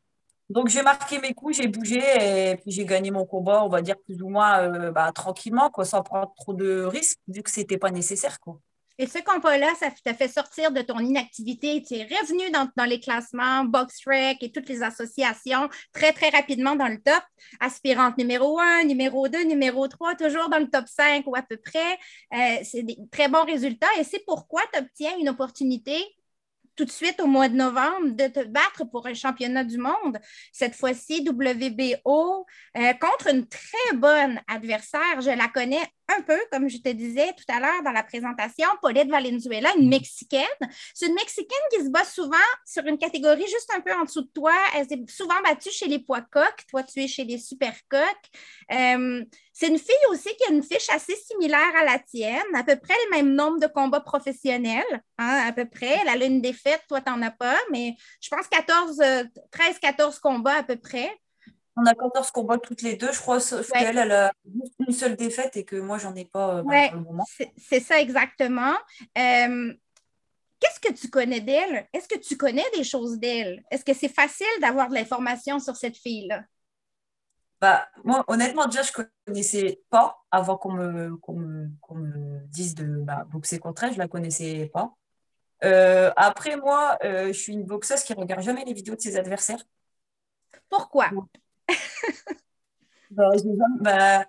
Donc 0.49 0.69
j'ai 0.69 0.81
marqué 0.81 1.19
mes 1.19 1.33
coups, 1.33 1.57
j'ai 1.57 1.67
bougé 1.67 1.99
et 1.99 2.55
puis 2.57 2.71
j'ai 2.71 2.85
gagné 2.85 3.11
mon 3.11 3.25
combat, 3.25 3.63
on 3.63 3.69
va 3.69 3.81
dire 3.81 3.97
plus 3.99 4.21
ou 4.23 4.29
moins 4.29 4.61
euh, 4.61 4.91
bah, 4.91 5.11
tranquillement, 5.13 5.69
quoi, 5.69 5.85
sans 5.85 6.01
prendre 6.01 6.33
trop 6.35 6.53
de 6.53 6.83
risques, 6.83 7.19
vu 7.27 7.43
que 7.43 7.51
ce 7.51 7.59
n'était 7.59 7.77
pas 7.77 7.91
nécessaire. 7.91 8.39
Quoi. 8.39 8.59
Et 9.01 9.07
ce 9.07 9.19
combat-là, 9.19 9.73
ça 9.79 9.89
t'a 10.03 10.13
fait 10.13 10.27
sortir 10.27 10.71
de 10.71 10.81
ton 10.81 10.99
inactivité. 10.99 11.81
Tu 11.81 11.95
es 11.95 12.03
revenu 12.03 12.51
dans, 12.51 12.67
dans 12.75 12.83
les 12.83 12.99
classements, 12.99 13.63
BoxRec 13.63 14.43
et 14.43 14.51
toutes 14.51 14.67
les 14.67 14.83
associations 14.83 15.69
très, 15.93 16.11
très 16.11 16.29
rapidement 16.29 16.75
dans 16.75 16.89
le 16.89 16.99
top. 16.99 17.23
Aspirante 17.61 18.17
numéro 18.17 18.59
1, 18.59 18.83
numéro 18.83 19.29
2, 19.29 19.45
numéro 19.45 19.87
3, 19.87 20.15
toujours 20.15 20.49
dans 20.49 20.59
le 20.59 20.69
top 20.69 20.85
5 20.85 21.25
ou 21.27 21.35
à 21.35 21.43
peu 21.43 21.55
près. 21.55 21.97
Euh, 22.33 22.61
c'est 22.63 22.83
des 22.83 22.97
très 23.09 23.29
bons 23.29 23.45
résultats 23.45 23.87
et 23.97 24.03
c'est 24.03 24.23
pourquoi 24.25 24.63
tu 24.73 24.79
obtiens 24.79 25.17
une 25.17 25.29
opportunité 25.29 26.03
tout 26.79 26.85
de 26.85 26.91
suite 26.91 27.19
au 27.19 27.27
mois 27.27 27.49
de 27.49 27.55
novembre 27.55 28.11
de 28.11 28.27
te 28.27 28.41
battre 28.45 28.85
pour 28.89 29.05
un 29.05 29.13
championnat 29.13 29.65
du 29.65 29.77
monde, 29.77 30.17
cette 30.53 30.73
fois-ci 30.73 31.27
WBO, 31.27 32.45
euh, 32.77 32.93
contre 32.93 33.27
une 33.33 33.45
très 33.49 33.97
bonne 33.97 34.39
adversaire. 34.47 35.19
Je 35.19 35.29
la 35.29 35.49
connais 35.49 35.81
un 36.07 36.21
peu, 36.21 36.39
comme 36.53 36.69
je 36.69 36.77
te 36.77 36.87
disais 36.87 37.33
tout 37.33 37.43
à 37.53 37.59
l'heure 37.59 37.83
dans 37.83 37.91
la 37.91 38.03
présentation, 38.03 38.67
Paulette 38.81 39.09
Valenzuela, 39.09 39.73
une 39.77 39.89
Mexicaine. 39.89 40.45
C'est 40.93 41.07
une 41.07 41.15
Mexicaine 41.15 41.67
qui 41.69 41.83
se 41.83 41.89
bat 41.89 42.05
souvent 42.05 42.37
sur 42.65 42.85
une 42.85 42.97
catégorie 42.97 43.41
juste 43.41 43.71
un 43.75 43.81
peu 43.81 43.93
en 43.93 44.05
dessous 44.05 44.21
de 44.21 44.31
toi. 44.33 44.53
Elle 44.77 44.87
s'est 44.87 45.03
souvent 45.09 45.41
battue 45.43 45.71
chez 45.71 45.87
les 45.87 45.99
poids 45.99 46.21
coques. 46.21 46.65
Toi, 46.69 46.83
tu 46.83 47.01
es 47.01 47.09
chez 47.09 47.25
les 47.25 47.39
super 47.39 47.73
coques. 47.89 48.29
Euh, 48.71 49.25
c'est 49.59 49.67
une 49.67 49.77
fille 49.77 50.05
aussi 50.09 50.29
qui 50.37 50.49
a 50.49 50.53
une 50.53 50.63
fiche 50.63 50.87
assez 50.89 51.17
similaire 51.17 51.75
à 51.77 51.83
la 51.83 51.99
tienne, 51.99 52.55
à 52.55 52.63
peu 52.63 52.77
près 52.77 52.93
le 53.05 53.17
même 53.17 53.35
nombre 53.35 53.59
de 53.59 53.67
combats 53.67 53.99
professionnels, 53.99 55.03
hein, 55.17 55.43
à 55.47 55.51
peu 55.51 55.65
près. 55.65 55.97
Elle 56.01 56.07
a 56.07 56.25
une 56.25 56.41
défaite, 56.41 56.81
toi, 56.87 57.01
tu 57.01 57.11
n'en 57.11 57.21
as 57.21 57.31
pas, 57.31 57.57
mais 57.69 57.97
je 58.21 58.29
pense 58.29 58.47
14, 58.47 59.01
13-14 59.51 60.21
combats 60.21 60.59
à 60.59 60.63
peu 60.63 60.77
près. 60.77 61.11
On 61.75 61.85
a 61.85 61.93
14 61.93 62.31
combats 62.31 62.57
toutes 62.57 62.83
les 62.83 62.95
deux. 62.95 63.11
Je 63.11 63.19
crois 63.19 63.39
qu'elle 63.73 63.97
elle 63.97 64.11
a 64.13 64.31
une 64.87 64.93
seule 64.93 65.17
défaite 65.17 65.57
et 65.57 65.65
que 65.65 65.75
moi, 65.75 65.97
j'en 65.97 66.15
ai 66.15 66.23
pas 66.23 66.59
euh, 66.59 66.61
pour 66.61 66.71
le 66.71 67.03
moment. 67.03 67.25
C'est 67.57 67.81
ça 67.81 67.99
exactement. 67.99 68.75
Euh, 69.17 69.73
qu'est-ce 70.61 70.79
que 70.79 70.93
tu 70.93 71.09
connais 71.09 71.41
d'elle? 71.41 71.85
Est-ce 71.91 72.07
que 72.07 72.17
tu 72.17 72.37
connais 72.37 72.65
des 72.77 72.85
choses 72.85 73.19
d'elle? 73.19 73.61
Est-ce 73.71 73.83
que 73.83 73.93
c'est 73.93 74.13
facile 74.13 74.47
d'avoir 74.61 74.87
de 74.87 74.93
l'information 74.93 75.59
sur 75.59 75.75
cette 75.75 75.97
fille-là? 75.97 76.43
Bah, 77.61 77.89
moi, 78.03 78.23
honnêtement, 78.27 78.65
déjà, 78.65 78.81
je 78.83 78.91
ne 78.97 79.05
connaissais 79.25 79.81
pas 79.89 80.23
avant 80.31 80.57
qu'on 80.57 80.71
me, 80.71 81.09
me, 81.09 82.47
dise 82.47 82.75
de 82.75 82.85
bah, 82.85 83.25
boxer 83.29 83.59
contre 83.59 83.83
elle. 83.83 83.91
Je 83.91 83.95
ne 83.95 83.99
la 84.03 84.07
connaissais 84.07 84.69
pas. 84.73 84.93
Euh, 85.65 86.11
après, 86.15 86.55
moi, 86.55 86.97
je 87.03 87.33
suis 87.33 87.53
une 87.53 87.65
boxeuse 87.65 88.03
qui 88.03 88.13
ne 88.13 88.19
regarde 88.19 88.41
jamais 88.41 88.63
les 88.65 88.73
vidéos 88.73 88.95
de 88.95 89.01
ses 89.01 89.17
adversaires. 89.17 89.63
Pourquoi? 90.69 91.09
bah, 93.11 93.29
je, 93.35 93.81
bah, 93.81 94.25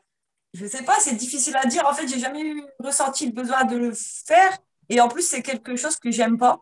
je 0.55 0.67
sais 0.67 0.83
pas, 0.83 0.99
c'est 0.99 1.15
difficile 1.15 1.57
à 1.57 1.67
dire. 1.67 1.87
En 1.87 1.95
fait, 1.95 2.09
j'ai 2.09 2.19
jamais 2.19 2.43
eu 2.43 2.65
ressenti 2.79 3.27
le 3.27 3.33
besoin 3.33 3.65
de 3.65 3.77
le 3.77 3.93
faire. 3.93 4.59
Et 4.89 5.01
en 5.01 5.09
plus, 5.09 5.23
c'est 5.23 5.43
quelque 5.43 5.77
chose 5.77 5.97
que 5.97 6.11
j'aime 6.11 6.37
pas. 6.37 6.61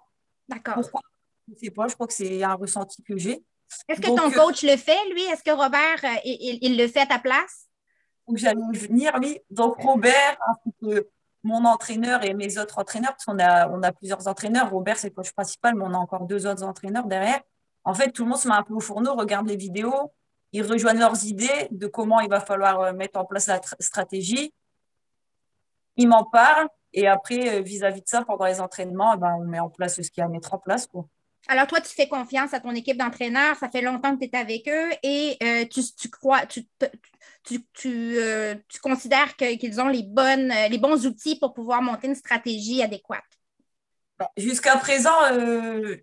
D'accord. 0.48 0.74
Pourquoi? 0.74 1.00
Je 1.48 1.54
sais 1.58 1.70
pas, 1.70 1.88
je 1.88 1.94
crois 1.94 2.06
que 2.06 2.12
c'est 2.12 2.42
un 2.42 2.54
ressenti 2.54 3.02
que 3.02 3.16
j'ai. 3.16 3.42
Est-ce 3.88 4.00
que 4.00 4.06
ton 4.06 4.30
euh, 4.30 4.30
coach 4.30 4.62
le 4.62 4.76
fait, 4.76 4.98
lui? 5.10 5.22
Est-ce 5.22 5.42
que 5.42 5.50
Robert, 5.50 5.98
euh, 6.04 6.20
il, 6.24 6.76
le 6.76 6.88
fait 6.88 7.00
à 7.00 7.06
ta 7.06 7.18
place? 7.18 7.66
Donc, 8.26 8.36
j'allais 8.38 8.60
venir, 8.72 9.12
oui. 9.20 9.40
Donc, 9.50 9.76
Robert, 9.80 10.38
mon 11.42 11.64
entraîneur 11.64 12.24
et 12.24 12.34
mes 12.34 12.58
autres 12.58 12.78
entraîneurs, 12.78 13.12
parce 13.12 13.24
qu'on 13.24 13.38
a, 13.38 13.68
on 13.68 13.82
a 13.82 13.92
plusieurs 13.92 14.26
entraîneurs. 14.26 14.70
Robert, 14.70 14.96
c'est 14.98 15.08
le 15.08 15.14
coach 15.14 15.32
principal, 15.32 15.74
mais 15.74 15.84
on 15.84 15.94
a 15.94 15.98
encore 15.98 16.26
deux 16.26 16.46
autres 16.46 16.64
entraîneurs 16.64 17.06
derrière. 17.06 17.40
En 17.84 17.94
fait, 17.94 18.10
tout 18.10 18.24
le 18.24 18.30
monde 18.30 18.38
se 18.38 18.48
met 18.48 18.54
un 18.54 18.62
peu 18.62 18.74
au 18.74 18.80
fourneau, 18.80 19.14
regarde 19.14 19.48
les 19.48 19.56
vidéos, 19.56 20.12
ils 20.52 20.62
rejoignent 20.62 20.98
leurs 20.98 21.24
idées 21.24 21.68
de 21.70 21.86
comment 21.86 22.20
il 22.20 22.28
va 22.28 22.40
falloir 22.40 22.80
euh, 22.80 22.92
mettre 22.92 23.18
en 23.18 23.24
place 23.24 23.46
la 23.46 23.60
stratégie. 23.80 24.52
Ils 25.96 26.08
m'en 26.08 26.24
parlent 26.24 26.68
et 26.92 27.06
après, 27.06 27.62
vis-à-vis 27.62 28.02
de 28.02 28.08
ça, 28.08 28.24
pendant 28.24 28.46
les 28.46 28.60
entraînements, 28.60 29.14
eh 29.14 29.18
ben, 29.18 29.34
on 29.38 29.44
met 29.44 29.60
en 29.60 29.68
place 29.68 30.00
ce 30.00 30.10
qu'il 30.10 30.20
y 30.20 30.22
a 30.22 30.26
à 30.26 30.28
mettre 30.28 30.54
en 30.54 30.58
place. 30.58 30.86
Quoi. 30.86 31.06
Alors, 31.48 31.66
toi, 31.66 31.80
tu 31.80 31.88
fais 31.88 32.08
confiance 32.08 32.52
à 32.52 32.60
ton 32.60 32.70
équipe 32.72 32.98
d'entraîneurs, 32.98 33.56
ça 33.56 33.68
fait 33.68 33.80
longtemps 33.80 34.14
que 34.16 34.24
tu 34.24 34.30
es 34.30 34.36
avec 34.36 34.68
eux 34.68 34.90
et 35.02 35.36
euh, 35.42 35.64
tu, 35.64 36.10
crois, 36.10 36.42
tu, 36.46 36.62
considères 38.82 39.34
qu'ils 39.36 39.80
ont 39.80 39.88
les, 39.88 40.02
bonnes, 40.02 40.52
les 40.70 40.78
bons 40.78 41.06
outils 41.06 41.38
pour 41.38 41.54
pouvoir 41.54 41.80
monter 41.80 42.08
une 42.08 42.14
stratégie 42.14 42.82
adéquate? 42.82 43.24
Jusqu'à 44.36 44.76
présent, 44.76 45.10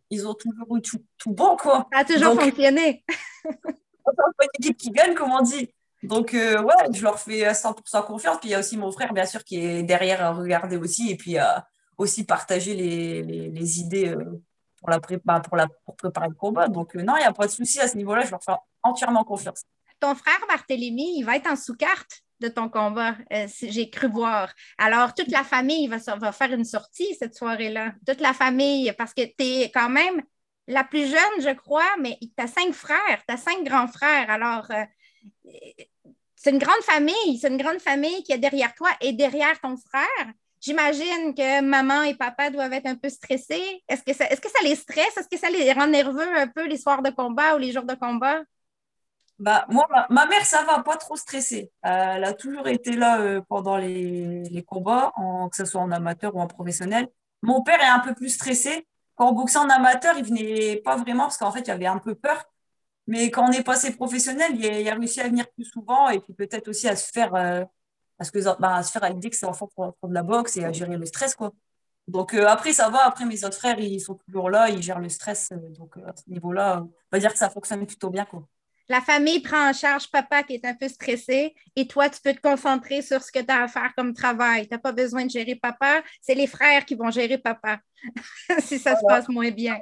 ils 0.10 0.28
ont 0.28 0.34
toujours 0.34 0.78
eu 0.78 0.82
tout, 0.82 1.04
bon, 1.28 1.56
quoi. 1.58 1.88
Ça 1.94 2.00
a 2.00 2.06
toujours 2.06 2.42
fonctionné. 2.42 3.04
une 4.06 4.48
équipe 4.60 4.78
qui 4.78 4.92
gagne, 4.92 5.14
comme 5.14 5.32
on 5.32 5.42
dit. 5.42 5.70
Donc, 6.04 6.34
euh, 6.34 6.62
ouais, 6.62 6.74
je 6.94 7.02
leur 7.04 7.20
fais 7.20 7.52
100% 7.52 8.06
confiance. 8.06 8.38
Puis 8.40 8.50
il 8.50 8.52
y 8.52 8.56
a 8.56 8.60
aussi 8.60 8.78
mon 8.78 8.92
frère, 8.92 9.14
bien 9.14 9.26
sûr, 9.26 9.44
qui 9.44 9.58
est 9.58 9.84
derrière 9.84 10.24
à 10.24 10.32
regarder 10.34 10.78
aussi 10.78 11.12
et 11.12 11.18
puis 11.18 11.38
à 11.38 11.68
aussi 11.98 12.26
partager 12.26 12.76
les, 12.76 13.24
les, 13.24 13.80
idées 13.80 14.10
euh, 14.10 14.42
prépa, 14.86 15.42
pour, 15.86 15.96
préparer 15.96 16.30
le 16.30 16.36
combat. 16.36 16.68
Donc, 16.68 16.96
euh, 16.96 17.02
non, 17.02 17.16
il 17.18 17.20
n'y 17.20 17.26
a 17.26 17.34
pas 17.34 17.48
de 17.48 17.52
souci 17.52 17.80
à 17.80 17.88
ce 17.88 17.98
niveau-là. 17.98 18.24
Je 18.26 18.32
leur 18.32 18.44
fais 18.44 18.54
entièrement 18.84 19.24
confiance. 19.24 19.64
Ton 20.00 20.16
frère 20.16 20.40
Barthélémy, 20.48 21.18
il 21.18 21.24
va 21.24 21.36
être 21.38 21.50
en 21.50 21.56
sous-carte 21.56 22.22
de 22.42 22.50
ton 22.50 22.68
combat, 22.68 23.16
j'ai 23.62 23.90
cru 23.90 24.10
voir. 24.10 24.52
Alors, 24.78 25.14
toute 25.14 25.30
la 25.30 25.44
famille 25.44 25.88
va, 25.88 25.98
va 26.18 26.32
faire 26.34 26.52
une 26.52 26.66
sortie 26.66 27.16
cette 27.18 27.34
soirée-là. 27.34 27.94
Toute 28.06 28.20
la 28.20 28.34
famille, 28.34 28.92
parce 28.98 29.14
que 29.14 29.22
tu 29.22 29.44
es 29.44 29.72
quand 29.72 29.90
même 29.90 30.22
la 30.68 30.84
plus 30.84 31.08
jeune, 31.08 31.42
je 31.42 31.54
crois, 31.54 31.96
mais 32.02 32.18
tu 32.20 32.44
as 32.44 32.48
cinq 32.48 32.74
frères, 32.74 33.22
tu 33.28 33.34
as 33.34 33.38
cinq 33.38 33.64
grands 33.64 33.88
frères. 33.88 34.30
Alors, 34.30 34.70
euh, 34.72 34.84
c'est 36.36 36.52
une 36.52 36.60
grande 36.60 36.82
famille, 36.84 37.38
c'est 37.40 37.50
une 37.50 37.58
grande 37.58 37.80
famille 37.80 38.24
qui 38.24 38.32
est 38.32 38.38
derrière 38.38 38.74
toi 38.76 38.90
et 39.02 39.14
derrière 39.14 39.60
ton 39.62 39.78
frère. 39.78 40.34
J'imagine 40.66 41.36
que 41.36 41.62
maman 41.62 42.02
et 42.02 42.16
papa 42.16 42.50
doivent 42.50 42.74
être 42.74 42.88
un 42.88 42.96
peu 42.96 43.08
stressés. 43.08 43.84
Est-ce 43.88 44.02
que, 44.02 44.14
ça, 44.14 44.26
les 44.64 44.76
stresse? 44.76 45.16
Est-ce 45.16 45.28
que 45.30 45.38
ça 45.38 45.48
les 45.52 45.72
rend 45.72 45.86
nerveux 45.86 46.36
un 46.36 46.48
peu 46.48 46.66
les 46.66 46.78
soirs 46.78 47.04
de 47.04 47.12
combat 47.12 47.56
ou 47.56 47.60
les 47.60 47.72
jours 47.72 47.84
de 47.84 47.94
combat? 47.94 48.42
Bah, 49.38 49.68
moi, 49.70 49.86
ma, 50.10 50.26
mère, 50.26 50.44
ça 50.44 50.64
va, 50.64 50.82
pas 50.82 50.98
trop 50.98 51.18
stressée. 51.18 51.72
elle 51.84 52.24
a 52.24 52.34
toujours 52.34 52.68
été 52.68 52.94
là 52.94 53.22
euh, 53.22 53.42
pendant 53.48 53.78
les, 53.78 54.66
combats, 54.68 55.14
que 55.52 55.56
ce 55.56 55.66
soit 55.66 55.82
en 55.82 55.92
amateur 55.92 56.36
ou 56.36 56.42
en 56.42 56.48
professionnel. 56.48 57.10
Mon 57.44 57.62
père 57.62 57.80
est 57.80 57.86
un 57.86 58.00
peu 58.00 58.16
plus 58.16 58.30
stressé. 58.30 58.88
Quand 59.14 59.30
on 59.30 59.34
boxait 59.34 59.60
en 59.60 59.70
amateur, 59.70 60.18
il 60.18 60.26
venait 60.26 60.78
pas 60.78 60.96
vraiment 60.96 61.26
parce 61.26 61.38
qu'en 61.38 61.52
fait, 61.52 61.68
il 61.68 61.70
avait 61.70 61.86
un 61.86 62.00
peu 62.00 62.16
peur. 62.16 62.44
Mais 63.06 63.30
quand 63.30 63.48
on 63.48 63.52
est 63.52 63.62
passé 63.62 63.96
professionnel, 63.96 64.54
il 64.56 64.88
a, 64.88 64.92
a 64.92 64.96
réussi 64.96 65.22
à 65.22 65.28
venir 65.28 65.46
plus 65.52 65.66
souvent 65.66 66.10
et 66.10 66.20
puis 66.20 66.34
peut-être 66.34 66.70
aussi 66.70 66.88
à 66.88 66.96
se 66.96 67.12
faire, 67.12 67.36
euh, 67.36 67.64
à, 68.20 68.24
ce 68.24 68.32
que, 68.32 68.40
bah, 68.60 68.76
à 68.76 68.84
se 68.84 68.92
faire 68.92 69.04
à 69.04 69.10
l'idée 69.10 69.30
que 69.30 69.36
c'est 69.36 69.46
enfant 69.46 69.70
pour, 69.76 69.96
de 70.04 70.14
la 70.14 70.24
boxe 70.24 70.58
et 70.58 70.66
à 70.66 70.72
gérer 70.72 70.98
le 70.98 71.06
stress. 71.06 71.36
Quoi. 71.36 71.52
Donc 72.08 72.34
euh, 72.34 72.48
après, 72.48 72.74
ça 72.74 72.90
va. 72.90 73.06
Après, 73.06 73.26
mes 73.26 73.44
autres 73.44 73.58
frères, 73.58 73.80
ils 73.80 74.00
sont 74.00 74.16
toujours 74.16 74.50
là, 74.50 74.70
ils 74.70 74.82
gèrent 74.82 75.00
le 75.00 75.10
stress. 75.10 75.50
donc 75.78 75.98
à 75.98 76.14
ce 76.16 76.30
niveau-là, 76.30 76.82
on 76.84 76.92
va 77.12 77.20
dire 77.20 77.32
que 77.32 77.40
ça 77.40 77.50
fonctionne 77.50 77.86
plutôt 77.86 78.10
bien. 78.10 78.26
Quoi. 78.26 78.48
La 78.88 79.02
famille 79.02 79.40
prend 79.40 79.70
en 79.70 79.74
charge 79.74 80.12
papa 80.12 80.44
qui 80.44 80.54
est 80.54 80.66
un 80.66 80.76
peu 80.76 80.88
stressé 80.88 81.56
et 81.76 81.88
toi, 81.88 82.08
tu 82.08 82.22
peux 82.22 82.34
te 82.34 82.42
concentrer 82.42 83.02
sur 83.02 83.24
ce 83.24 83.32
que 83.32 83.40
tu 83.40 83.52
as 83.52 83.64
à 83.64 83.68
faire 83.68 83.94
comme 83.98 84.14
travail. 84.14 84.68
Tu 84.68 84.74
n'as 84.74 84.80
pas 84.80 84.92
besoin 84.92 85.26
de 85.26 85.32
gérer 85.32 85.56
papa, 85.56 86.04
c'est 86.22 86.36
les 86.36 86.46
frères 86.46 86.86
qui 86.86 86.94
vont 86.94 87.10
gérer 87.10 87.40
papa 87.40 87.80
si 88.60 88.78
ça 88.78 88.96
se 88.96 89.02
passe 89.08 89.28
moins 89.28 89.50
bien. 89.50 89.80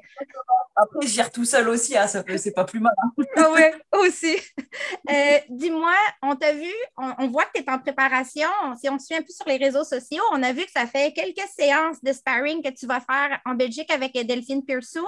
Après, 0.75 1.05
je 1.05 1.13
gère 1.13 1.31
tout 1.31 1.45
seul 1.45 1.69
aussi, 1.69 1.95
hein, 1.95 2.07
c'est 2.07 2.53
pas 2.53 2.65
plus 2.65 2.79
mal. 2.79 2.93
Hein. 3.03 3.23
ah 3.37 3.51
oui, 3.53 4.07
aussi. 4.07 4.37
Euh, 5.11 5.37
dis-moi, 5.49 5.93
on 6.21 6.35
t'a 6.35 6.53
vu, 6.53 6.71
on, 6.97 7.27
voit 7.27 7.45
que 7.45 7.59
tu 7.59 7.63
es 7.63 7.69
en 7.69 7.77
préparation. 7.77 8.47
Si 8.81 8.89
on 8.89 8.97
te 8.97 9.03
suit 9.03 9.15
un 9.15 9.21
peu 9.21 9.31
sur 9.31 9.45
les 9.47 9.57
réseaux 9.57 9.83
sociaux, 9.83 10.23
on 10.31 10.41
a 10.41 10.53
vu 10.53 10.63
que 10.63 10.71
ça 10.71 10.87
fait 10.87 11.11
quelques 11.13 11.47
séances 11.55 12.01
de 12.01 12.13
sparring 12.13 12.63
que 12.63 12.69
tu 12.69 12.87
vas 12.87 13.01
faire 13.01 13.39
en 13.45 13.53
Belgique 13.53 13.91
avec 13.91 14.13
Delphine 14.13 14.63
Pearson, 14.65 15.01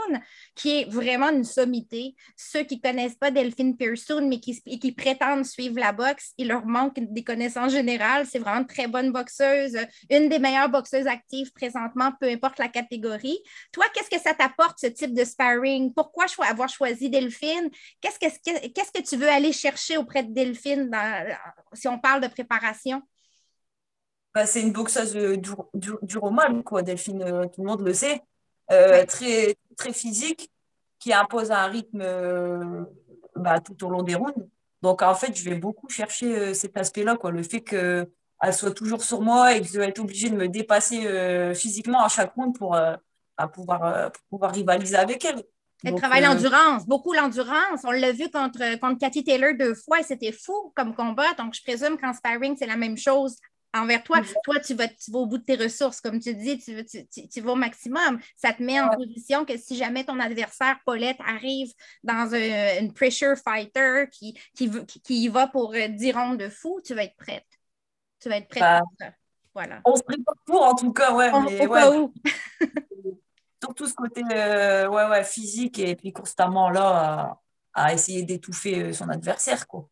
qui 0.53 0.81
est 0.81 0.89
vraiment 0.89 1.29
une 1.29 1.45
sommité. 1.45 2.13
Ceux 2.35 2.63
qui 2.63 2.75
ne 2.75 2.81
connaissent 2.81 3.15
pas 3.15 3.31
Delphine 3.31 3.77
Pearson, 3.77 4.27
mais 4.27 4.39
qui, 4.39 4.61
qui 4.61 4.91
prétendent 4.91 5.45
suivre 5.45 5.79
la 5.79 5.93
boxe, 5.93 6.33
il 6.37 6.49
leur 6.49 6.65
manque 6.65 6.99
des 6.99 7.23
connaissances 7.23 7.71
générales. 7.71 8.27
C'est 8.29 8.39
vraiment 8.39 8.59
une 8.59 8.67
très 8.67 8.87
bonne 8.87 9.11
boxeuse, 9.11 9.77
une 10.11 10.29
des 10.29 10.39
meilleures 10.39 10.69
boxeuses 10.69 11.07
actives 11.07 11.51
présentement, 11.53 12.11
peu 12.19 12.27
importe 12.27 12.59
la 12.59 12.67
catégorie. 12.67 13.39
Toi, 13.71 13.85
qu'est-ce 13.93 14.09
que 14.09 14.21
ça 14.21 14.33
t'apporte, 14.33 14.77
ce 14.79 14.87
type 14.87 15.13
de 15.13 15.23
sparring? 15.23 15.54
Pourquoi 15.95 16.25
avoir 16.47 16.69
choisi 16.69 17.09
Delphine? 17.09 17.69
Qu'est-ce 18.01 18.19
que, 18.19 18.67
qu'est-ce 18.67 18.91
que 18.91 19.07
tu 19.07 19.17
veux 19.17 19.29
aller 19.29 19.51
chercher 19.51 19.97
auprès 19.97 20.23
de 20.23 20.33
Delphine 20.33 20.89
si 21.73 21.87
on 21.87 21.99
parle 21.99 22.21
de 22.21 22.27
préparation? 22.27 23.01
Bah, 24.35 24.45
c'est 24.45 24.61
une 24.61 24.73
boxeuse 24.73 25.13
du, 25.13 25.55
du, 25.73 25.91
du 26.01 26.17
roman, 26.17 26.61
quoi. 26.61 26.81
Delphine, 26.81 27.23
euh, 27.23 27.45
tout 27.45 27.61
le 27.61 27.67
monde 27.67 27.81
le 27.87 27.93
sait. 27.93 28.21
Euh, 28.69 29.05
très, 29.05 29.55
très 29.77 29.93
physique, 29.93 30.51
qui 30.99 31.13
impose 31.13 31.51
un 31.51 31.67
rythme 31.67 32.01
euh, 32.01 32.83
bah, 33.37 33.61
tout 33.61 33.81
au 33.85 33.89
long 33.89 34.03
des 34.03 34.15
rounds. 34.15 34.49
Donc, 34.81 35.01
en 35.03 35.15
fait, 35.15 35.33
je 35.37 35.49
vais 35.49 35.55
beaucoup 35.55 35.87
chercher 35.87 36.53
cet 36.53 36.75
aspect-là, 36.75 37.15
quoi. 37.15 37.31
Le 37.31 37.43
fait 37.43 37.61
qu'elle 37.61 38.07
soit 38.51 38.73
toujours 38.73 39.03
sur 39.03 39.21
moi 39.21 39.55
et 39.55 39.61
que 39.61 39.67
je 39.67 39.79
vais 39.79 39.87
être 39.87 39.99
obligée 39.99 40.29
de 40.29 40.35
me 40.35 40.49
dépasser 40.49 41.53
physiquement 41.55 42.03
à 42.03 42.09
chaque 42.09 42.33
round 42.33 42.57
pour, 42.57 42.77
à 43.37 43.47
pouvoir, 43.47 43.83
euh, 43.83 44.09
pouvoir 44.29 44.53
rivaliser 44.53 44.95
avec 44.95 45.23
elle. 45.25 45.43
Elle 45.83 45.95
travaille 45.95 46.23
euh, 46.23 46.29
l'endurance, 46.29 46.85
beaucoup 46.85 47.13
l'endurance. 47.13 47.81
On 47.83 47.91
l'a 47.91 48.11
vu 48.11 48.29
contre, 48.29 48.79
contre 48.79 48.99
Cathy 48.99 49.23
Taylor 49.23 49.53
deux 49.57 49.75
fois 49.75 49.99
et 49.99 50.03
c'était 50.03 50.31
fou 50.31 50.73
comme 50.75 50.95
combat. 50.95 51.33
Donc, 51.37 51.53
je 51.53 51.61
présume 51.61 51.97
qu'en 51.97 52.13
sparring, 52.13 52.55
c'est 52.57 52.65
la 52.65 52.77
même 52.77 52.97
chose 52.97 53.35
envers 53.73 54.03
toi. 54.03 54.21
Toi, 54.43 54.59
tu 54.59 54.73
vas, 54.73 54.87
tu 54.87 55.11
vas, 55.11 55.19
au 55.19 55.25
bout 55.25 55.37
de 55.37 55.43
tes 55.43 55.55
ressources, 55.55 56.01
comme 56.01 56.19
tu 56.19 56.33
dis, 56.33 56.57
tu, 56.57 56.83
tu, 56.85 57.27
tu 57.27 57.41
vas 57.41 57.51
au 57.51 57.55
maximum. 57.55 58.19
Ça 58.35 58.53
te 58.53 58.63
met 58.63 58.79
en 58.79 58.89
position 58.89 59.45
que 59.45 59.57
si 59.57 59.75
jamais 59.75 60.03
ton 60.03 60.19
adversaire, 60.19 60.77
Paulette, 60.85 61.17
arrive 61.19 61.71
dans 62.03 62.33
un, 62.33 62.79
une 62.81 62.93
pressure 62.93 63.35
fighter 63.37 64.05
qui, 64.11 64.39
qui, 64.55 64.69
qui, 64.85 65.23
y 65.23 65.27
va 65.27 65.47
pour 65.47 65.73
10 65.73 65.77
euh, 66.09 66.13
rondes 66.13 66.37
de 66.37 66.49
fou, 66.49 66.79
tu 66.83 66.93
vas 66.93 67.03
être 67.03 67.17
prête. 67.17 67.45
Tu 68.19 68.29
vas 68.29 68.37
être 68.37 68.47
prête 68.47 68.61
bah, 68.61 68.79
pour 68.79 68.93
ça. 68.99 69.11
Voilà. 69.53 69.81
On 69.85 69.95
se 69.95 70.03
prépare 70.03 70.35
pour, 70.45 70.61
en 70.63 70.75
tout 70.75 70.91
cas, 70.91 71.13
ouais. 71.13 71.31
mais, 71.43 71.67
ouais. 71.67 72.07
tout 73.73 73.87
ce 73.87 73.93
côté 73.93 74.21
euh, 74.31 74.87
ouais, 74.87 75.07
ouais, 75.07 75.23
physique 75.23 75.79
et 75.79 75.95
puis 75.95 76.11
constamment 76.13 76.69
là 76.69 77.39
à, 77.73 77.93
essayer 77.93 78.23
d'étouffer 78.23 78.83
euh, 78.83 78.93
son 78.93 79.09
adversaire. 79.09 79.67
Quoi. 79.67 79.89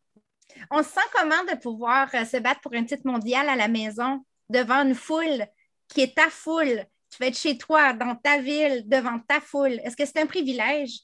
On 0.70 0.82
se 0.82 0.90
sent 0.90 1.00
comment 1.12 1.44
de 1.50 1.58
pouvoir 1.58 2.08
euh, 2.14 2.24
se 2.24 2.38
battre 2.38 2.60
pour 2.60 2.72
un 2.74 2.84
titre 2.84 3.06
mondial 3.06 3.48
à 3.48 3.56
la 3.56 3.68
maison 3.68 4.24
devant 4.48 4.82
une 4.82 4.94
foule 4.94 5.46
qui 5.88 6.02
est 6.02 6.16
ta 6.16 6.30
foule? 6.30 6.84
Tu 7.10 7.18
vas 7.20 7.26
être 7.26 7.38
chez 7.38 7.56
toi, 7.58 7.92
dans 7.92 8.16
ta 8.16 8.40
ville, 8.40 8.88
devant 8.88 9.18
ta 9.20 9.40
foule. 9.40 9.80
Est-ce 9.84 9.96
que 9.96 10.04
c'est 10.04 10.20
un 10.20 10.26
privilège? 10.26 11.00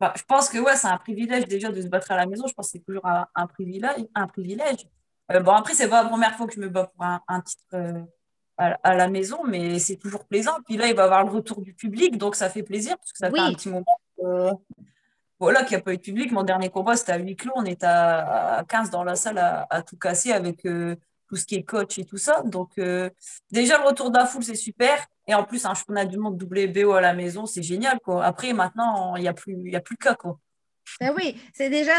Bah, 0.00 0.12
je 0.16 0.22
pense 0.22 0.48
que 0.48 0.58
ouais, 0.58 0.76
c'est 0.76 0.88
un 0.88 0.96
privilège 0.96 1.44
déjà 1.44 1.70
de 1.70 1.80
se 1.80 1.86
battre 1.86 2.10
à 2.10 2.16
la 2.16 2.26
maison. 2.26 2.46
Je 2.46 2.54
pense 2.54 2.68
que 2.68 2.78
c'est 2.78 2.84
toujours 2.84 3.06
un, 3.06 3.46
privilège. 3.46 4.06
Un 4.14 4.26
privilège. 4.26 4.88
bon, 5.28 5.52
après, 5.52 5.74
c'est 5.74 5.88
pas 5.88 6.02
la 6.02 6.08
première 6.08 6.34
fois 6.36 6.46
que 6.46 6.54
je 6.54 6.60
me 6.60 6.68
bats 6.68 6.86
pour 6.86 7.04
un, 7.04 7.40
titre 7.42 8.08
à, 8.60 8.94
la 8.94 9.08
maison, 9.08 9.38
mais 9.46 9.78
c'est 9.78 9.96
toujours 9.96 10.24
plaisant. 10.24 10.58
Puis 10.66 10.76
là, 10.76 10.88
il 10.88 10.94
va 10.94 11.04
avoir 11.04 11.24
le 11.24 11.30
retour 11.30 11.60
du 11.62 11.72
public, 11.74 12.18
donc 12.18 12.36
ça 12.36 12.50
fait 12.50 12.62
plaisir, 12.62 12.96
parce 12.98 13.12
que 13.12 13.18
ça 13.18 13.30
fait 13.30 13.38
un 13.38 13.52
petit 13.52 13.68
moment 13.68 13.84
voilà, 15.40 15.64
qu'il 15.64 15.74
n'y 15.74 15.80
a 15.80 15.84
pas 15.84 15.94
eu 15.94 15.96
de 15.96 16.02
public. 16.02 16.30
Mon 16.32 16.42
dernier 16.42 16.68
combat, 16.68 16.96
c'était 16.96 17.12
à 17.12 17.18
huis 17.18 17.34
clos. 17.34 17.52
On 17.56 17.64
était 17.64 17.86
à, 17.86 18.62
15 18.68 18.90
dans 18.90 19.02
la 19.02 19.16
salle 19.16 19.38
à, 19.38 19.82
tout 19.82 19.96
casser 19.96 20.32
avec 20.32 20.66
euh, 20.66 20.94
tout 21.28 21.36
ce 21.36 21.46
qui 21.46 21.54
est 21.54 21.62
coach 21.62 21.98
et 21.98 22.04
tout 22.04 22.18
ça. 22.18 22.42
Donc, 22.44 22.72
euh, 22.78 23.08
déjà, 23.50 23.78
le 23.78 23.88
retour 23.88 24.10
de 24.10 24.18
la 24.18 24.26
foule, 24.26 24.44
c'est 24.44 24.54
super. 24.54 24.98
Et 25.26 25.34
en 25.34 25.44
plus, 25.44 25.64
un 25.64 25.72
championnat 25.72 26.04
du 26.04 26.18
monde 26.18 26.40
WBO 26.40 26.92
à 26.92 27.00
la 27.00 27.14
maison, 27.14 27.46
c'est 27.46 27.62
génial. 27.62 27.98
Quoi. 28.00 28.22
Après, 28.22 28.52
maintenant, 28.52 29.16
il 29.16 29.22
n'y 29.22 29.28
a, 29.28 29.32
plus, 29.32 29.54
il 29.54 29.72
y 29.72 29.76
a 29.76 29.80
plus 29.80 29.96
le 29.98 30.04
cas. 30.04 30.14
Quoi. 30.14 30.38
Ben 31.00 31.12
oui, 31.16 31.36
c'est 31.52 31.68
déjà. 31.68 31.92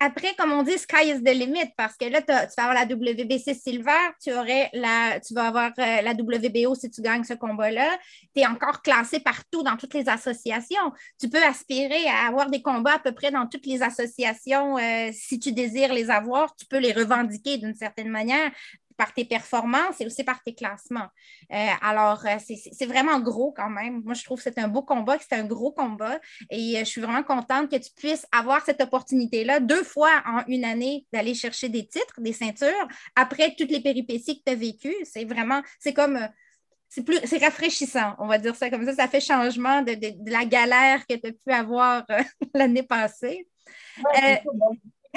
Après, 0.00 0.34
comme 0.36 0.52
on 0.52 0.62
dit, 0.62 0.78
sky 0.78 1.08
is 1.08 1.22
the 1.22 1.34
limit 1.34 1.70
parce 1.76 1.96
que 1.96 2.06
là, 2.06 2.20
tu 2.22 2.32
vas 2.56 2.68
avoir 2.68 2.74
la 2.74 2.84
WBC 2.84 3.54
Silver, 3.54 4.12
tu, 4.22 4.32
aurais 4.32 4.70
la, 4.72 5.20
tu 5.20 5.34
vas 5.34 5.48
avoir 5.48 5.72
euh, 5.78 6.02
la 6.02 6.12
WBO 6.12 6.74
si 6.74 6.90
tu 6.90 7.00
gagnes 7.02 7.24
ce 7.24 7.34
combat-là. 7.34 7.98
Tu 8.34 8.42
es 8.42 8.46
encore 8.46 8.82
classé 8.82 9.20
partout 9.20 9.62
dans 9.62 9.76
toutes 9.76 9.94
les 9.94 10.08
associations. 10.08 10.92
Tu 11.20 11.28
peux 11.28 11.42
aspirer 11.42 12.06
à 12.08 12.28
avoir 12.28 12.50
des 12.50 12.62
combats 12.62 12.94
à 12.94 12.98
peu 12.98 13.12
près 13.12 13.30
dans 13.30 13.46
toutes 13.46 13.66
les 13.66 13.82
associations 13.82 14.78
euh, 14.78 15.10
si 15.12 15.38
tu 15.38 15.52
désires 15.52 15.92
les 15.92 16.10
avoir. 16.10 16.54
Tu 16.56 16.66
peux 16.66 16.78
les 16.78 16.92
revendiquer 16.92 17.58
d'une 17.58 17.74
certaine 17.74 18.08
manière 18.08 18.50
par 18.96 19.12
tes 19.12 19.24
performances 19.24 20.00
et 20.00 20.06
aussi 20.06 20.24
par 20.24 20.42
tes 20.42 20.54
classements. 20.54 21.08
Euh, 21.52 21.66
alors, 21.82 22.24
euh, 22.26 22.38
c'est 22.38 22.86
vraiment 22.86 23.20
gros 23.20 23.52
quand 23.52 23.70
même. 23.70 24.02
Moi, 24.04 24.14
je 24.14 24.24
trouve 24.24 24.38
que 24.38 24.44
c'est 24.44 24.58
un 24.58 24.68
beau 24.68 24.82
combat, 24.82 25.18
que 25.18 25.24
c'est 25.28 25.36
un 25.36 25.44
gros 25.44 25.72
combat. 25.72 26.18
Et 26.50 26.76
euh, 26.76 26.80
je 26.80 26.84
suis 26.84 27.00
vraiment 27.00 27.22
contente 27.22 27.70
que 27.70 27.76
tu 27.76 27.90
puisses 27.94 28.26
avoir 28.32 28.64
cette 28.64 28.80
opportunité-là 28.80 29.60
deux 29.60 29.82
fois 29.82 30.22
en 30.26 30.42
une 30.46 30.64
année 30.64 31.06
d'aller 31.12 31.34
chercher 31.34 31.68
des 31.68 31.86
titres, 31.86 32.20
des 32.20 32.32
ceintures, 32.32 32.88
après 33.14 33.54
toutes 33.56 33.70
les 33.70 33.80
péripéties 33.80 34.38
que 34.38 34.44
tu 34.44 34.52
as 34.52 34.56
vécues. 34.56 34.96
C'est 35.04 35.24
vraiment, 35.24 35.62
c'est 35.78 35.92
comme 35.92 36.18
c'est 36.88 37.02
plus 37.02 37.18
c'est 37.24 37.38
rafraîchissant, 37.38 38.14
on 38.18 38.26
va 38.26 38.38
dire 38.38 38.54
ça 38.54 38.70
comme 38.70 38.84
ça. 38.86 38.94
Ça 38.94 39.08
fait 39.08 39.20
changement 39.20 39.82
de, 39.82 40.30
la 40.30 40.44
galère 40.44 41.06
que 41.06 41.14
tu 41.14 41.28
as 41.28 41.32
pu 41.32 41.52
avoir 41.52 42.06
l'année 42.54 42.84
passée 42.84 43.46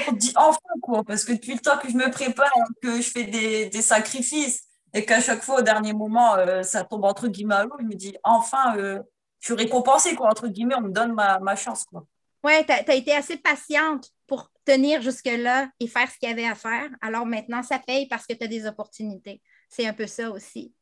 on 0.08 0.14
dit 0.14 0.34
enfin, 0.36 0.60
quoi, 0.82 1.04
parce 1.04 1.24
que 1.24 1.34
depuis 1.34 1.54
le 1.54 1.60
temps 1.60 1.78
que 1.78 1.90
je 1.90 1.96
me 1.96 2.10
prépare, 2.12 2.52
que 2.82 3.02
je 3.02 3.10
fais 3.10 3.24
des, 3.24 3.82
sacrifices, 3.82 4.64
et 4.94 5.06
qu'à 5.06 5.22
chaque 5.22 5.44
fois, 5.44 5.60
au 5.60 5.62
dernier 5.62 5.94
moment, 5.94 6.36
euh, 6.36 6.64
ça 6.64 6.84
tombe 6.84 7.06
entre 7.06 7.28
guillemets 7.28 7.56
à 7.56 7.64
l'eau, 7.64 7.76
je 7.80 7.86
me 7.86 7.94
dis 7.94 8.16
enfin, 8.24 8.76
euh, 8.78 9.00
je 9.40 9.46
suis 9.46 9.54
récompensée, 9.54 10.16
quoi, 10.16 10.30
entre 10.30 10.48
guillemets, 10.48 10.76
on 10.76 10.82
me 10.82 10.92
donne 10.92 11.14
ma, 11.14 11.56
chance. 11.56 11.86
Quoi. 11.86 12.06
Oui, 12.44 12.54
tu 12.66 12.72
as, 12.72 12.96
été 12.96 13.14
assez 13.14 13.38
patiente 13.38 14.10
pour 14.28 14.52
tenir 14.66 15.02
jusque-là 15.02 15.70
et 15.80 15.88
faire 15.88 16.10
ce 16.10 16.18
qu'il 16.18 16.30
y 16.30 16.32
avait 16.32 16.48
à 16.48 16.56
faire. 16.56 16.90
Alors 17.02 17.26
maintenant, 17.26 17.62
ça 17.64 17.80
paye 17.80 18.08
parce 18.08 18.26
que 18.26 18.34
tu 18.34 18.44
as 18.44 18.48
des 18.48 18.66
opportunités. 18.66 19.42
C'est 19.70 19.86
un 19.86 19.94
peu 19.94 20.08
ça 20.08 20.32
aussi. 20.32 20.74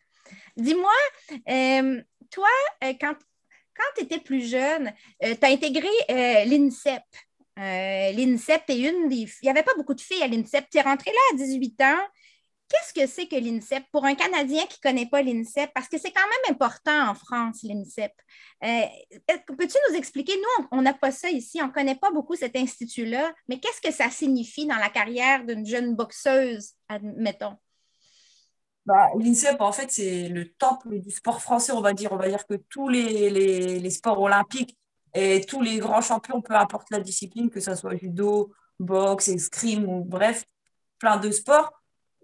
Dis-moi, 0.56 0.92
euh, 1.50 2.02
toi, 2.32 2.48
quand, 2.82 3.16
quand 3.76 3.84
tu 3.96 4.04
étais 4.04 4.20
plus 4.20 4.50
jeune, 4.50 4.94
tu 5.22 5.38
as 5.42 5.50
intégré 5.50 5.90
l'INSEP. 6.46 7.04
Euh, 7.58 8.12
L'INSEP 8.12 8.64
est 8.70 8.80
une 8.80 9.10
des. 9.10 9.28
Il 9.42 9.44
n'y 9.44 9.50
avait 9.50 9.64
pas 9.64 9.76
beaucoup 9.76 9.94
de 9.94 10.02
filles 10.02 10.22
à 10.22 10.28
l'INSEP. 10.28 10.66
Tu 10.70 10.78
es 10.78 10.82
rentrée 10.82 11.12
là 11.12 11.36
à 11.36 11.38
18 11.38 11.82
ans. 11.82 12.08
Qu'est-ce 12.70 12.94
que 12.94 13.08
c'est 13.08 13.28
que 13.28 13.36
l'INSEP? 13.36 13.84
Pour 13.92 14.04
un 14.06 14.14
Canadien 14.14 14.66
qui 14.68 14.78
ne 14.84 14.90
connaît 14.90 15.06
pas 15.10 15.22
l'INSEP? 15.22 15.72
Parce 15.74 15.88
que 15.88 15.98
c'est 15.98 16.12
quand 16.12 16.22
même 16.22 16.54
important 16.56 17.10
en 17.10 17.16
France, 17.16 17.64
l'INSEP. 17.64 18.12
Euh, 18.64 18.82
peux-tu 19.58 19.78
nous 19.90 19.96
expliquer? 19.96 20.34
Nous, 20.36 20.68
on 20.72 20.82
n'a 20.82 20.94
pas 20.94 21.12
ça 21.12 21.30
ici, 21.30 21.60
on 21.62 21.68
ne 21.68 21.72
connaît 21.72 21.96
pas 21.96 22.12
beaucoup 22.12 22.36
cet 22.36 22.58
institut-là, 22.58 23.34
mais 23.48 23.60
qu'est-ce 23.60 23.80
que 23.80 23.94
ça 23.94 24.10
signifie 24.10 24.66
dans 24.68 24.76
la 24.76 24.90
carrière 24.90 25.46
d'une 25.46 25.66
jeune 25.66 25.96
boxeuse, 25.96 26.74
admettons? 26.90 27.56
bah, 28.88 29.10
L'INSEP, 29.18 29.62
en 29.62 29.72
fait, 29.72 29.92
c'est 29.92 30.30
le 30.30 30.52
temple 30.54 31.00
du 31.00 31.12
sport 31.12 31.42
français, 31.42 31.74
on 31.74 31.82
va 31.82 31.94
dire. 31.94 32.12
On 32.14 32.18
va 32.18 32.30
dire 32.30 32.46
que 32.48 32.56
tous 32.70 32.90
les, 32.90 33.30
les, 33.30 33.90
sports 33.90 34.20
olympiques 34.20 34.78
et 35.18 35.42
tous 35.42 35.62
les 35.62 35.80
grands 35.80 36.02
champions, 36.02 36.42
peu 36.42 36.56
importe 36.56 36.92
la 36.92 37.00
discipline, 37.00 37.50
que 37.50 37.60
ce 37.60 37.74
soit 37.74 37.96
judo, 37.96 38.52
boxe, 38.80 39.30
escrime 39.30 39.86
ou 39.90 40.04
bref, 40.04 40.46
plein 41.00 41.18
de 41.18 41.32
sports, 41.32 41.72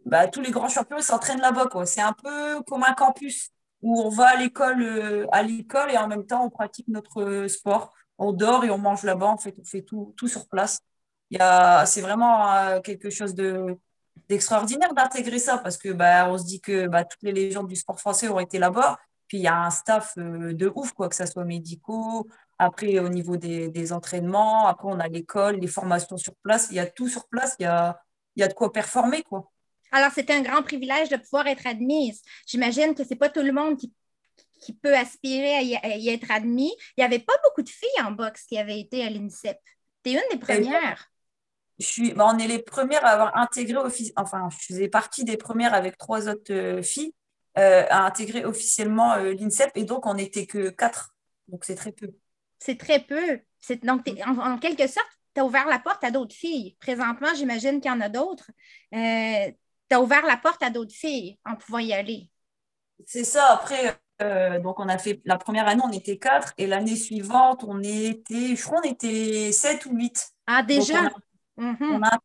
bah, 0.05 0.27
tous 0.27 0.41
les 0.41 0.51
grands 0.51 0.69
champions 0.69 0.99
s'entraînent 0.99 1.41
là-bas. 1.41 1.69
C'est 1.85 2.01
un 2.01 2.13
peu 2.13 2.61
comme 2.67 2.83
un 2.83 2.93
campus 2.93 3.49
où 3.81 3.99
on 3.99 4.09
va 4.09 4.29
à 4.29 4.35
l'école 4.35 4.83
euh, 4.83 5.25
et 5.89 5.97
en 5.97 6.07
même 6.07 6.25
temps 6.27 6.45
on 6.45 6.51
pratique 6.51 6.87
notre 6.87 7.47
sport. 7.47 7.93
On 8.19 8.31
dort 8.31 8.63
et 8.63 8.69
on 8.69 8.77
mange 8.77 9.03
là-bas. 9.03 9.33
On 9.33 9.37
fait 9.37 9.81
tout, 9.81 10.13
sur 10.27 10.47
place. 10.47 10.79
C'est 11.31 12.01
vraiment 12.01 12.53
euh, 12.53 12.79
quelque 12.81 13.09
chose 13.09 13.33
de, 13.33 13.75
d'extraordinaire 14.29 14.93
d'intégrer 14.93 15.39
ça 15.39 15.57
parce 15.57 15.77
que 15.77 15.89
bah, 15.89 16.37
se 16.37 16.45
dit 16.45 16.61
que 16.61 16.87
bah, 16.87 17.05
toutes 17.05 17.23
les 17.23 17.31
légendes 17.31 17.67
du 17.67 17.75
sport 17.75 17.99
français 17.99 18.29
ont 18.29 18.39
été 18.39 18.59
là-bas. 18.59 18.99
Puis 19.27 19.39
il 19.39 19.43
y 19.43 19.47
a 19.47 19.57
un 19.57 19.69
staff 19.69 20.13
euh, 20.17 20.53
de 20.53 20.71
ouf, 20.75 20.91
quoi, 20.93 21.09
que 21.09 21.15
ce 21.15 21.25
soit 21.25 21.45
médicaux, 21.45 22.27
après 22.63 22.99
au 22.99 23.09
niveau 23.09 23.37
des, 23.37 23.69
des 23.69 23.93
entraînements, 23.93 24.67
après 24.67 24.87
on 24.87 24.99
a 24.99 25.07
l'école, 25.07 25.57
les 25.57 25.67
formations 25.67 26.17
sur 26.17 26.35
place, 26.35 26.67
il 26.71 26.77
y 26.77 26.79
a 26.79 26.85
tout 26.85 27.07
sur 27.07 27.27
place, 27.27 27.55
il 27.59 27.63
y 27.63 27.65
a, 27.65 27.99
il 28.35 28.41
y 28.41 28.43
a 28.43 28.47
de 28.47 28.53
quoi 28.53 28.71
performer. 28.71 29.23
Quoi. 29.23 29.51
Alors, 29.91 30.11
c'était 30.11 30.33
un 30.33 30.41
grand 30.41 30.63
privilège 30.63 31.09
de 31.09 31.17
pouvoir 31.17 31.47
être 31.47 31.67
admise. 31.67 32.21
J'imagine 32.47 32.95
que 32.95 33.03
ce 33.03 33.11
n'est 33.11 33.15
pas 33.15 33.29
tout 33.29 33.43
le 33.43 33.51
monde 33.51 33.77
qui, 33.77 33.93
qui 34.59 34.73
peut 34.73 34.95
aspirer 34.95 35.55
à 35.55 35.61
y, 35.61 36.09
être 36.09 36.31
admis. 36.31 36.73
Il 36.97 37.01
n'y 37.01 37.03
avait 37.03 37.19
pas 37.19 37.35
beaucoup 37.43 37.61
de 37.61 37.69
filles 37.69 38.03
en 38.03 38.11
boxe 38.11 38.43
qui 38.45 38.57
avaient 38.57 38.79
été 38.79 39.03
à 39.03 39.09
l'INSEP. 39.09 39.57
Tu 40.03 40.11
es 40.11 40.13
une 40.13 40.21
des 40.31 40.39
premières 40.39 41.13
suis, 41.79 42.13
bah, 42.13 42.31
on 42.33 42.37
est 42.37 42.47
les 42.47 42.59
premières 42.59 43.05
à 43.05 43.09
avoir 43.09 43.37
intégré, 43.37 43.77
enfin, 44.15 44.49
je 44.49 44.65
faisais 44.65 44.87
partie 44.87 45.23
des 45.23 45.37
premières 45.37 45.73
avec 45.73 45.97
trois 45.97 46.27
autres 46.27 46.53
euh, 46.53 46.81
filles 46.81 47.13
euh, 47.57 47.85
à 47.89 48.05
intégrer 48.05 48.45
officiellement 48.45 49.13
euh, 49.13 49.33
l'INSEP 49.33 49.71
et 49.75 49.83
donc 49.83 50.05
on 50.05 50.15
n'était 50.15 50.45
que 50.45 50.69
quatre. 50.69 51.15
Donc 51.47 51.65
c'est 51.65 51.75
très 51.75 51.91
peu. 51.91 52.11
C'est 52.63 52.77
très 52.77 52.99
peu. 52.99 53.41
Donc, 53.83 54.09
en, 54.25 54.57
quelque 54.57 54.87
sorte, 54.87 55.09
tu 55.35 55.41
as 55.41 55.45
ouvert 55.45 55.67
la 55.67 55.79
porte 55.79 56.01
à 56.05 56.11
d'autres 56.11 56.33
filles. 56.33 56.77
Présentement, 56.79 57.27
j'imagine 57.35 57.81
qu'il 57.81 57.91
y 57.91 57.93
en 57.93 57.99
a 57.99 58.07
d'autres. 58.07 58.51
tu 58.91 58.97
as 58.97 60.01
ouvert 60.01 60.25
la 60.25 60.37
porte 60.37 60.63
à 60.63 60.69
d'autres 60.69 60.93
filles 60.93 61.37
en 61.45 61.57
pouvant 61.57 61.79
y 61.79 61.91
aller. 61.91 62.29
C'est 63.05 63.25
ça. 63.25 63.51
Après, 63.51 63.99
donc 64.61 64.79
on 64.79 64.87
a 64.87 64.97
fait 64.97 65.21
la 65.25 65.37
première 65.37 65.67
année, 65.67 65.81
on 65.83 65.91
était 65.91 66.17
quatre 66.17 66.53
et 66.57 66.65
l'année 66.65 66.95
suivante, 66.95 67.65
on 67.67 67.81
était, 67.83 68.55
je 68.55 68.63
crois, 68.63 68.79
on 68.81 68.89
était 68.89 69.51
sept 69.51 69.85
ou 69.85 69.97
huit. 69.97 70.29
Ah, 70.47 70.63
déjà? 70.63 71.09
On 71.57 72.01
a 72.01 72.15
un 72.15 72.19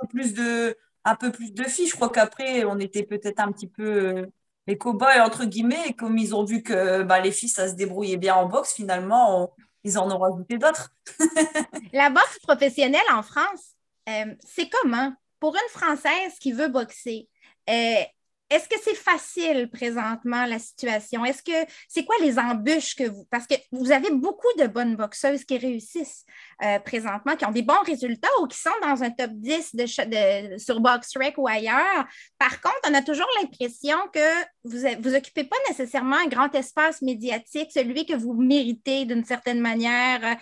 peu 0.00 0.06
plus 0.08 0.32
de, 0.32 0.74
un 1.04 1.16
peu 1.16 1.32
plus 1.32 1.52
de 1.52 1.64
filles. 1.64 1.88
Je 1.88 1.96
crois 1.96 2.08
qu'après, 2.08 2.64
on 2.64 2.78
était 2.78 3.02
peut-être 3.02 3.40
un 3.40 3.52
petit 3.52 3.68
peu 3.68 4.16
euh, 4.16 4.26
les 4.66 4.78
cow-boys, 4.78 5.22
entre 5.22 5.44
guillemets, 5.44 5.88
et 5.88 5.92
comme 5.92 6.16
ils 6.16 6.34
ont 6.34 6.44
vu 6.44 6.62
que 6.62 7.02
bah, 7.02 7.20
les 7.20 7.32
filles, 7.32 7.50
ça 7.50 7.68
se 7.68 7.74
débrouillait 7.74 8.16
bien 8.16 8.36
en 8.36 8.46
boxe, 8.46 8.72
finalement, 8.72 9.52
ils 9.84 9.98
en 9.98 10.10
ont 10.10 10.18
rajouté 10.18 10.58
d'autres. 10.58 10.92
La 11.92 12.10
boxe 12.10 12.38
professionnelle 12.40 13.00
en 13.12 13.22
France, 13.22 13.74
euh, 14.08 14.34
c'est 14.40 14.68
comment? 14.68 15.12
Pour 15.40 15.54
une 15.54 15.70
Française 15.70 16.38
qui 16.40 16.52
veut 16.52 16.68
boxer, 16.68 17.28
euh, 17.68 18.02
est-ce 18.52 18.68
que 18.68 18.76
c'est 18.82 18.94
facile 18.94 19.70
présentement 19.70 20.44
la 20.44 20.58
situation? 20.58 21.24
Est-ce 21.24 21.42
que 21.42 21.70
c'est 21.88 22.04
quoi 22.04 22.16
les 22.20 22.38
embûches 22.38 22.94
que 22.94 23.08
vous. 23.08 23.24
Parce 23.30 23.46
que 23.46 23.54
vous 23.70 23.92
avez 23.92 24.10
beaucoup 24.10 24.52
de 24.58 24.66
bonnes 24.66 24.96
boxeuses 24.96 25.44
qui 25.44 25.56
réussissent 25.56 26.24
euh, 26.62 26.78
présentement, 26.80 27.34
qui 27.36 27.46
ont 27.46 27.50
des 27.50 27.62
bons 27.62 27.82
résultats 27.84 28.28
ou 28.40 28.46
qui 28.46 28.58
sont 28.58 28.70
dans 28.82 29.02
un 29.02 29.10
top 29.10 29.30
10 29.32 29.74
de, 29.74 30.58
sur 30.58 30.80
BoxRec 30.80 31.34
ou 31.38 31.48
ailleurs. 31.48 32.06
Par 32.38 32.60
contre, 32.60 32.80
on 32.88 32.94
a 32.94 33.02
toujours 33.02 33.28
l'impression 33.40 33.96
que 34.12 34.42
vous 34.64 34.86
vous 35.00 35.14
occupez 35.14 35.44
pas 35.44 35.56
nécessairement 35.68 36.16
un 36.16 36.28
grand 36.28 36.54
espace 36.54 37.02
médiatique, 37.02 37.70
celui 37.72 38.06
que 38.06 38.14
vous 38.14 38.34
méritez 38.34 39.04
d'une 39.04 39.24
certaine 39.24 39.60
manière. 39.60 40.36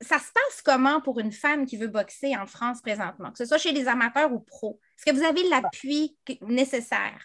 Ça 0.00 0.18
se 0.18 0.32
passe 0.32 0.62
comment 0.64 1.00
pour 1.00 1.18
une 1.18 1.32
femme 1.32 1.66
qui 1.66 1.76
veut 1.76 1.88
boxer 1.88 2.36
en 2.36 2.46
France 2.46 2.80
présentement, 2.80 3.32
que 3.32 3.38
ce 3.38 3.44
soit 3.46 3.58
chez 3.58 3.72
les 3.72 3.88
amateurs 3.88 4.32
ou 4.32 4.38
pros? 4.38 4.80
Est-ce 4.96 5.10
que 5.10 5.16
vous 5.16 5.24
avez 5.24 5.42
l'appui 5.48 6.16
nécessaire? 6.42 7.20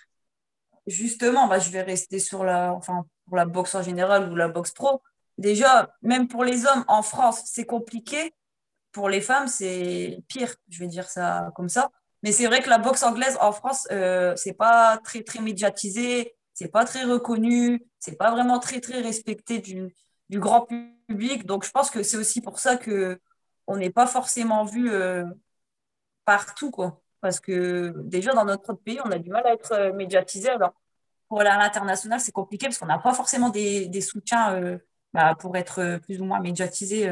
Justement, 0.88 1.47
bah, 1.47 1.59
je 1.59 1.69
vais 1.69 1.83
rester 1.83 2.19
sur 2.19 2.43
la, 2.43 2.73
enfin, 2.73 3.05
pour 3.27 3.38
la 3.38 3.45
boxe 3.45 3.75
en 3.75 3.83
général 3.83 4.31
ou 4.31 4.36
la 4.36 4.47
boxe 4.47 4.71
pro. 4.71 5.01
Déjà, 5.38 5.93
même 6.01 6.27
pour 6.27 6.43
les 6.43 6.65
hommes 6.65 6.83
en 6.88 7.03
France, 7.03 7.41
c'est 7.45 7.65
compliqué. 7.65 8.33
Pour 8.91 9.09
les 9.09 9.21
femmes, 9.21 9.47
c'est 9.47 10.19
pire. 10.27 10.55
Je 10.69 10.79
vais 10.79 10.88
dire 10.88 11.09
ça 11.09 11.51
comme 11.55 11.69
ça. 11.69 11.89
Mais 12.23 12.31
c'est 12.31 12.47
vrai 12.47 12.62
que 12.62 12.69
la 12.69 12.77
boxe 12.77 13.03
anglaise 13.03 13.38
en 13.41 13.51
France, 13.51 13.88
euh, 13.91 14.33
c'est 14.36 14.53
pas 14.53 14.97
très 15.03 15.23
très 15.23 15.41
médiatisé, 15.41 16.36
c'est 16.53 16.69
pas 16.69 16.86
très 16.86 17.03
reconnu, 17.03 17.86
c'est 17.99 18.17
pas 18.17 18.31
vraiment 18.31 18.59
très 18.59 18.79
très 18.79 19.01
respecté 19.01 19.59
du, 19.59 19.93
du 20.29 20.39
grand 20.39 20.67
public. 21.07 21.45
Donc, 21.45 21.65
je 21.65 21.71
pense 21.71 21.89
que 21.89 22.03
c'est 22.03 22.17
aussi 22.17 22.41
pour 22.41 22.59
ça 22.59 22.77
que 22.77 23.19
on 23.67 23.77
n'est 23.77 23.89
pas 23.89 24.07
forcément 24.07 24.65
vu 24.65 24.91
euh, 24.91 25.25
partout, 26.25 26.71
quoi. 26.71 27.01
Parce 27.21 27.39
que 27.39 27.93
déjà, 28.03 28.33
dans 28.33 28.45
notre 28.45 28.73
pays, 28.73 28.99
on 29.05 29.12
a 29.12 29.19
du 29.19 29.29
mal 29.29 29.45
à 29.47 29.53
être 29.53 29.71
euh, 29.73 29.93
médiatisé. 29.93 30.49
Alors, 30.49 30.73
pour 31.29 31.41
aller 31.41 31.49
à 31.49 31.57
l'international, 31.57 32.19
c'est 32.19 32.31
compliqué 32.31 32.67
parce 32.67 32.77
qu'on 32.77 32.86
n'a 32.86 32.99
pas 32.99 33.13
forcément 33.13 33.49
des, 33.49 34.01
soutiens 34.01 34.53
euh, 34.55 34.77
bah, 35.13 35.36
pour 35.39 35.55
être 35.55 35.99
plus 36.03 36.21
ou 36.21 36.25
moins 36.25 36.41
médiatisé 36.41 37.09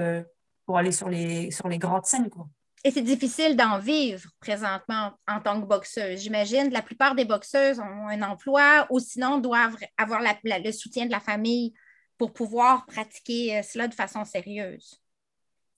pour 0.65 0.78
aller 0.78 0.91
sur 0.91 1.10
les, 1.10 1.50
sur 1.52 1.67
les 1.67 1.78
grandes 1.78 2.06
scènes, 2.06 2.30
quoi. 2.30 2.47
Et 2.84 2.89
c'est 2.89 3.04
difficile 3.04 3.56
d'en 3.56 3.78
vivre 3.78 4.28
présentement 4.39 5.12
en 5.28 5.39
tant 5.39 5.62
que 5.62 5.67
boxeuse. 5.67 6.19
J'imagine 6.19 6.71
la 6.71 6.82
plupart 6.82 7.13
des 7.13 7.26
boxeuses 7.26 7.80
ont 7.80 8.08
un 8.08 8.21
emploi 8.24 8.88
ou 8.89 9.00
sinon 9.00 9.38
doivent 9.38 9.78
avoir 9.97 10.19
le 10.21 10.71
soutien 10.71 11.06
de 11.06 11.12
la 11.12 11.19
famille 11.19 11.74
pour 12.22 12.34
pouvoir 12.34 12.86
pratiquer 12.86 13.58
euh, 13.58 13.64
cela 13.64 13.88
de 13.88 13.96
façon 13.96 14.24
sérieuse. 14.26 15.02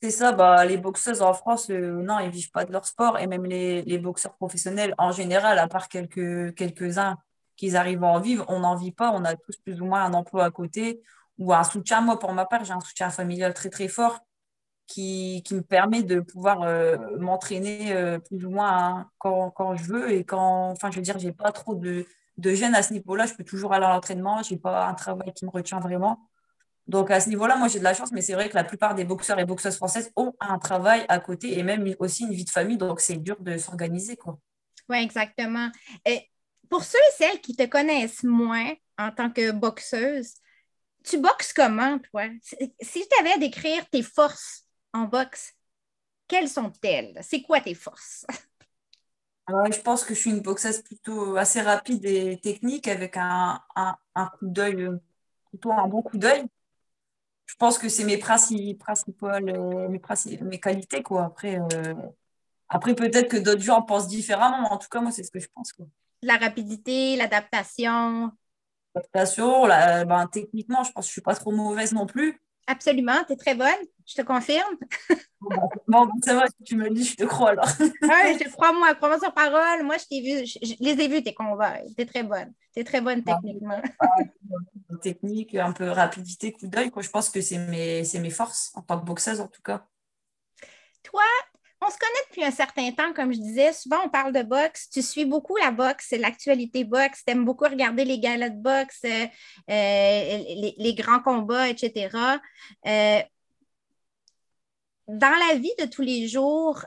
C'est 0.01 0.11
ça, 0.11 0.33
bah, 0.33 0.65
les 0.65 0.75
boxeuses 0.75 1.21
en 1.21 1.33
France, 1.33 1.69
euh, 1.69 2.03
non, 2.03 2.19
ils 2.19 2.25
ne 2.25 2.31
vivent 2.31 2.51
pas 2.51 2.65
de 2.65 2.73
leur 2.73 2.85
sport. 2.85 3.17
Et 3.17 3.27
même 3.27 3.45
les, 3.45 3.81
les, 3.83 3.97
boxeurs 3.97 4.35
professionnels, 4.35 4.93
en 4.97 5.13
général, 5.13 5.57
à 5.57 5.69
part 5.69 5.87
quelques, 5.87 6.53
quelques-uns 6.55 7.17
qui 7.55 7.73
arrivent 7.77 8.03
à 8.03 8.07
en 8.07 8.19
vivre, 8.19 8.43
on 8.49 8.59
n'en 8.59 8.75
vit 8.75 8.91
pas. 8.91 9.11
On 9.11 9.23
a 9.23 9.37
tous 9.37 9.55
plus 9.55 9.79
ou 9.79 9.85
moins 9.85 10.03
un 10.03 10.13
emploi 10.13 10.43
à 10.43 10.51
côté 10.51 11.01
ou 11.37 11.53
un 11.53 11.63
soutien. 11.63 12.01
Moi, 12.01 12.19
pour 12.19 12.33
ma 12.33 12.45
part, 12.45 12.65
j'ai 12.65 12.73
un 12.73 12.81
soutien 12.81 13.09
familial 13.09 13.53
très, 13.53 13.69
très 13.69 13.87
fort 13.87 14.19
qui, 14.85 15.43
qui 15.45 15.55
me 15.55 15.61
permet 15.61 16.03
de 16.03 16.19
pouvoir 16.19 16.63
euh, 16.63 16.97
m'entraîner 17.19 17.95
plus 18.27 18.43
ou 18.45 18.49
moins 18.49 18.69
hein, 18.69 19.11
quand, 19.17 19.49
quand, 19.51 19.77
je 19.77 19.85
veux. 19.85 20.11
Et 20.11 20.25
quand, 20.25 20.71
enfin, 20.71 20.91
je 20.91 20.97
veux 20.97 21.03
dire, 21.03 21.17
je 21.19 21.27
n'ai 21.27 21.31
pas 21.31 21.53
trop 21.53 21.75
de, 21.75 22.05
de 22.37 22.53
gêne 22.53 22.75
à 22.75 22.83
ce 22.83 22.93
niveau-là. 22.93 23.27
Je 23.27 23.33
peux 23.33 23.45
toujours 23.45 23.73
aller 23.73 23.85
à 23.85 23.93
l'entraînement. 23.93 24.43
Je 24.43 24.53
n'ai 24.53 24.59
pas 24.59 24.87
un 24.87 24.93
travail 24.93 25.31
qui 25.33 25.45
me 25.45 25.51
retient 25.51 25.79
vraiment. 25.79 26.19
Donc 26.87 27.11
à 27.11 27.19
ce 27.19 27.29
niveau-là, 27.29 27.55
moi 27.55 27.67
j'ai 27.67 27.79
de 27.79 27.83
la 27.83 27.93
chance, 27.93 28.11
mais 28.11 28.21
c'est 28.21 28.33
vrai 28.33 28.49
que 28.49 28.55
la 28.55 28.63
plupart 28.63 28.93
des 28.93 29.05
boxeurs 29.05 29.39
et 29.39 29.45
boxeuses 29.45 29.77
françaises 29.77 30.11
ont 30.15 30.33
un 30.39 30.59
travail 30.59 31.05
à 31.07 31.19
côté 31.19 31.57
et 31.57 31.63
même 31.63 31.93
aussi 31.99 32.23
une 32.23 32.33
vie 32.33 32.45
de 32.45 32.49
famille, 32.49 32.77
donc 32.77 32.99
c'est 32.99 33.17
dur 33.17 33.37
de 33.39 33.57
s'organiser. 33.57 34.17
Oui, 34.89 34.97
exactement. 34.97 35.71
Et 36.05 36.29
pour 36.69 36.83
ceux 36.83 36.97
et 36.97 37.13
celles 37.17 37.41
qui 37.41 37.55
te 37.55 37.65
connaissent 37.65 38.23
moins 38.23 38.73
en 38.97 39.11
tant 39.11 39.29
que 39.31 39.51
boxeuse, 39.51 40.33
tu 41.03 41.17
boxes 41.19 41.53
comment, 41.53 41.99
toi? 41.99 42.23
Si 42.81 43.07
tu 43.07 43.19
avais 43.19 43.33
à 43.33 43.37
décrire 43.37 43.87
tes 43.89 44.03
forces 44.03 44.65
en 44.93 45.03
boxe, 45.05 45.53
quelles 46.27 46.49
sont-elles? 46.49 47.17
C'est 47.21 47.41
quoi 47.43 47.61
tes 47.61 47.75
forces? 47.75 48.25
je 49.47 49.81
pense 49.81 50.03
que 50.03 50.13
je 50.13 50.19
suis 50.19 50.29
une 50.31 50.41
boxeuse 50.41 50.81
plutôt 50.81 51.35
assez 51.37 51.61
rapide 51.61 52.05
et 52.05 52.39
technique 52.41 52.87
avec 52.87 53.17
un, 53.17 53.61
un, 53.75 53.95
un 54.15 54.27
coup 54.27 54.47
d'œil, 54.47 54.89
plutôt 55.49 55.71
un 55.71 55.87
bon 55.87 56.01
coup 56.01 56.17
d'œil 56.17 56.45
je 57.53 57.57
pense 57.59 57.77
que 57.77 57.87
c'est 57.87 58.03
mes 58.03 58.17
principales, 58.17 59.47
euh, 59.47 59.87
mes, 59.87 60.01
mes 60.41 60.59
qualités, 60.59 61.03
quoi. 61.03 61.25
Après, 61.25 61.59
euh, 61.59 61.93
après 62.67 62.95
peut-être 62.95 63.29
que 63.29 63.37
d'autres 63.37 63.61
gens 63.61 63.83
pensent 63.83 64.07
différemment, 64.07 64.59
mais 64.63 64.69
en 64.69 64.79
tout 64.79 64.87
cas, 64.89 65.01
moi, 65.01 65.11
c'est 65.11 65.21
ce 65.21 65.29
que 65.29 65.39
je 65.39 65.47
pense, 65.53 65.71
quoi. 65.71 65.85
La 66.23 66.37
rapidité, 66.37 67.15
l'adaptation. 67.15 68.31
L'adaptation, 68.95 69.67
ben, 69.67 70.27
techniquement, 70.31 70.83
je 70.83 70.91
pense 70.93 71.05
que 71.05 71.09
je 71.09 71.11
ne 71.11 71.13
suis 71.13 71.21
pas 71.21 71.35
trop 71.35 71.51
mauvaise 71.51 71.93
non 71.93 72.07
plus. 72.07 72.41
Absolument, 72.67 73.23
tu 73.25 73.33
es 73.33 73.35
très 73.35 73.55
bonne, 73.55 73.69
je 74.05 74.15
te 74.15 74.21
confirme. 74.21 74.77
bon, 75.87 76.09
c'est 76.23 76.33
vrai, 76.33 76.45
si 76.57 76.63
tu 76.63 76.75
me 76.75 76.85
le 76.85 76.91
dis, 76.91 77.03
je 77.03 77.15
te 77.15 77.23
crois 77.25 77.51
alors. 77.51 77.67
oui, 77.79 77.89
je 78.01 78.43
te 78.45 78.49
crois, 78.49 78.71
moi, 78.71 78.95
crois-moi 78.95 79.19
sur 79.19 79.33
parole. 79.33 79.83
Moi, 79.83 79.97
je 79.97 80.05
t'ai 80.05 80.21
vu, 80.21 80.45
je, 80.45 80.75
les 80.79 81.03
ai 81.03 81.07
vus, 81.07 81.23
tes 81.23 81.33
combats. 81.33 81.79
Tu 81.95 82.01
es 82.01 82.05
très 82.05 82.23
bonne. 82.23 82.53
Tu 82.73 82.79
es 82.79 82.83
très 82.83 83.01
bonne 83.01 83.23
techniquement. 83.23 83.81
Technique, 85.01 85.55
un 85.55 85.73
peu 85.73 85.89
rapidité, 85.89 86.53
coup 86.53 86.67
d'œil. 86.67 86.91
Je 86.97 87.09
pense 87.09 87.29
que 87.29 87.41
c'est 87.41 87.57
mes, 87.57 88.03
mes 88.19 88.29
forces 88.29 88.71
en 88.75 88.81
tant 88.81 88.99
que 88.99 89.05
boxeuse, 89.05 89.41
en 89.41 89.47
tout 89.47 89.61
cas. 89.61 89.85
Toi, 91.03 91.23
on 91.85 91.91
se 91.91 91.97
connaît 91.97 92.25
depuis 92.29 92.43
un 92.43 92.51
certain 92.51 92.91
temps, 92.91 93.13
comme 93.13 93.33
je 93.33 93.39
disais. 93.39 93.73
Souvent, 93.73 94.05
on 94.05 94.09
parle 94.09 94.33
de 94.33 94.43
boxe. 94.43 94.89
Tu 94.89 95.01
suis 95.01 95.25
beaucoup 95.25 95.55
la 95.57 95.71
boxe, 95.71 96.11
l'actualité 96.11 96.83
boxe. 96.83 97.23
Tu 97.25 97.31
aimes 97.31 97.45
beaucoup 97.45 97.65
regarder 97.65 98.05
les 98.05 98.19
galas 98.19 98.49
de 98.49 98.61
boxe, 98.61 99.01
euh, 99.05 99.25
euh, 99.69 100.43
les, 100.77 100.95
grands 100.95 101.19
combats, 101.19 101.69
etc. 101.69 102.39
Euh, 102.85 103.21
dans 105.07 105.47
la 105.47 105.55
vie 105.55 105.73
de 105.79 105.85
tous 105.85 106.01
les 106.01 106.27
jours, 106.27 106.85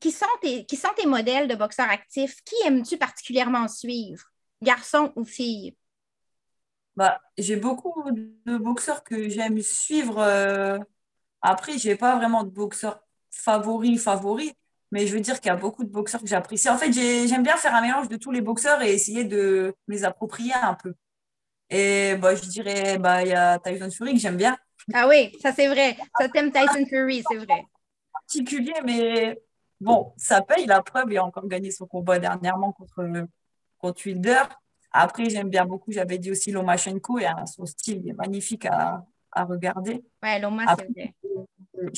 qui, 0.00 0.12
sont 0.12 0.26
tes, 0.40 0.64
qui 0.64 0.76
sont 0.76 0.92
tes 0.96 1.06
modèles 1.06 1.48
de 1.48 1.54
boxeurs 1.54 1.90
actifs? 1.90 2.42
Qui 2.44 2.54
aimes-tu 2.66 2.96
particulièrement 2.96 3.68
suivre? 3.68 4.24
garçon 4.62 5.12
ou 5.16 5.24
fille? 5.24 5.76
Bah, 6.96 7.20
j'ai 7.36 7.56
beaucoup 7.56 8.10
de 8.10 8.56
boxeurs 8.56 9.04
que 9.04 9.28
j'aime 9.28 9.60
suivre. 9.60 10.18
Après, 11.42 11.76
j'ai 11.76 11.94
pas 11.94 12.16
vraiment 12.16 12.42
de 12.42 12.48
boxeurs 12.48 13.05
favoris, 13.36 14.02
favoris, 14.02 14.52
mais 14.90 15.06
je 15.06 15.14
veux 15.14 15.20
dire 15.20 15.40
qu'il 15.40 15.48
y 15.48 15.52
a 15.52 15.56
beaucoup 15.56 15.84
de 15.84 15.90
boxeurs 15.90 16.20
que 16.20 16.26
j'apprécie. 16.26 16.68
En 16.68 16.78
fait, 16.78 16.92
j'aime 16.92 17.42
bien 17.42 17.56
faire 17.56 17.74
un 17.74 17.80
mélange 17.80 18.08
de 18.08 18.16
tous 18.16 18.30
les 18.30 18.40
boxeurs 18.40 18.82
et 18.82 18.92
essayer 18.92 19.24
de 19.24 19.74
les 19.88 20.04
approprier 20.04 20.54
un 20.54 20.74
peu. 20.74 20.94
Et 21.68 22.14
bah, 22.16 22.34
je 22.34 22.42
dirais, 22.42 22.98
bah, 22.98 23.22
il 23.22 23.28
y 23.28 23.34
a 23.34 23.58
Tyson 23.58 23.90
Fury 23.90 24.14
que 24.14 24.20
j'aime 24.20 24.36
bien. 24.36 24.56
Ah 24.94 25.08
oui, 25.08 25.36
ça 25.40 25.52
c'est 25.52 25.68
vrai. 25.68 25.96
Ça 26.18 26.28
t'aime 26.28 26.52
Tyson 26.52 26.86
Fury, 26.88 27.24
c'est 27.28 27.36
vrai. 27.36 27.64
Particulier, 28.12 28.74
mais 28.84 29.38
bon, 29.80 30.12
ça 30.16 30.42
paye 30.42 30.66
la 30.66 30.82
preuve. 30.82 31.10
Il 31.10 31.18
a 31.18 31.24
encore 31.24 31.46
gagné 31.46 31.70
son 31.70 31.86
combat 31.86 32.18
dernièrement 32.18 32.72
contre, 32.72 33.04
contre 33.78 34.06
Wilder. 34.06 34.42
Après, 34.92 35.28
j'aime 35.28 35.50
bien 35.50 35.66
beaucoup, 35.66 35.92
j'avais 35.92 36.18
dit 36.18 36.30
aussi 36.30 36.50
Lomachenko, 36.52 37.18
et 37.18 37.26
son 37.46 37.66
style 37.66 38.08
est 38.08 38.14
magnifique 38.14 38.64
à, 38.66 39.04
à 39.32 39.44
regarder. 39.44 40.02
Ouais, 40.22 40.40
Loma, 40.40 40.64
c'est 40.74 40.88
vrai. 40.90 41.14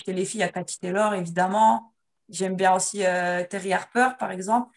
Chez 0.05 0.13
les 0.13 0.25
filles, 0.25 0.41
il 0.41 0.45
y 0.45 0.47
a 0.47 0.49
Cathy 0.49 0.79
Taylor, 0.79 1.15
évidemment. 1.15 1.93
J'aime 2.29 2.57
bien 2.57 2.75
aussi 2.75 3.05
euh, 3.05 3.45
Terry 3.45 3.73
Harper, 3.73 4.11
par 4.19 4.31
exemple. 4.31 4.77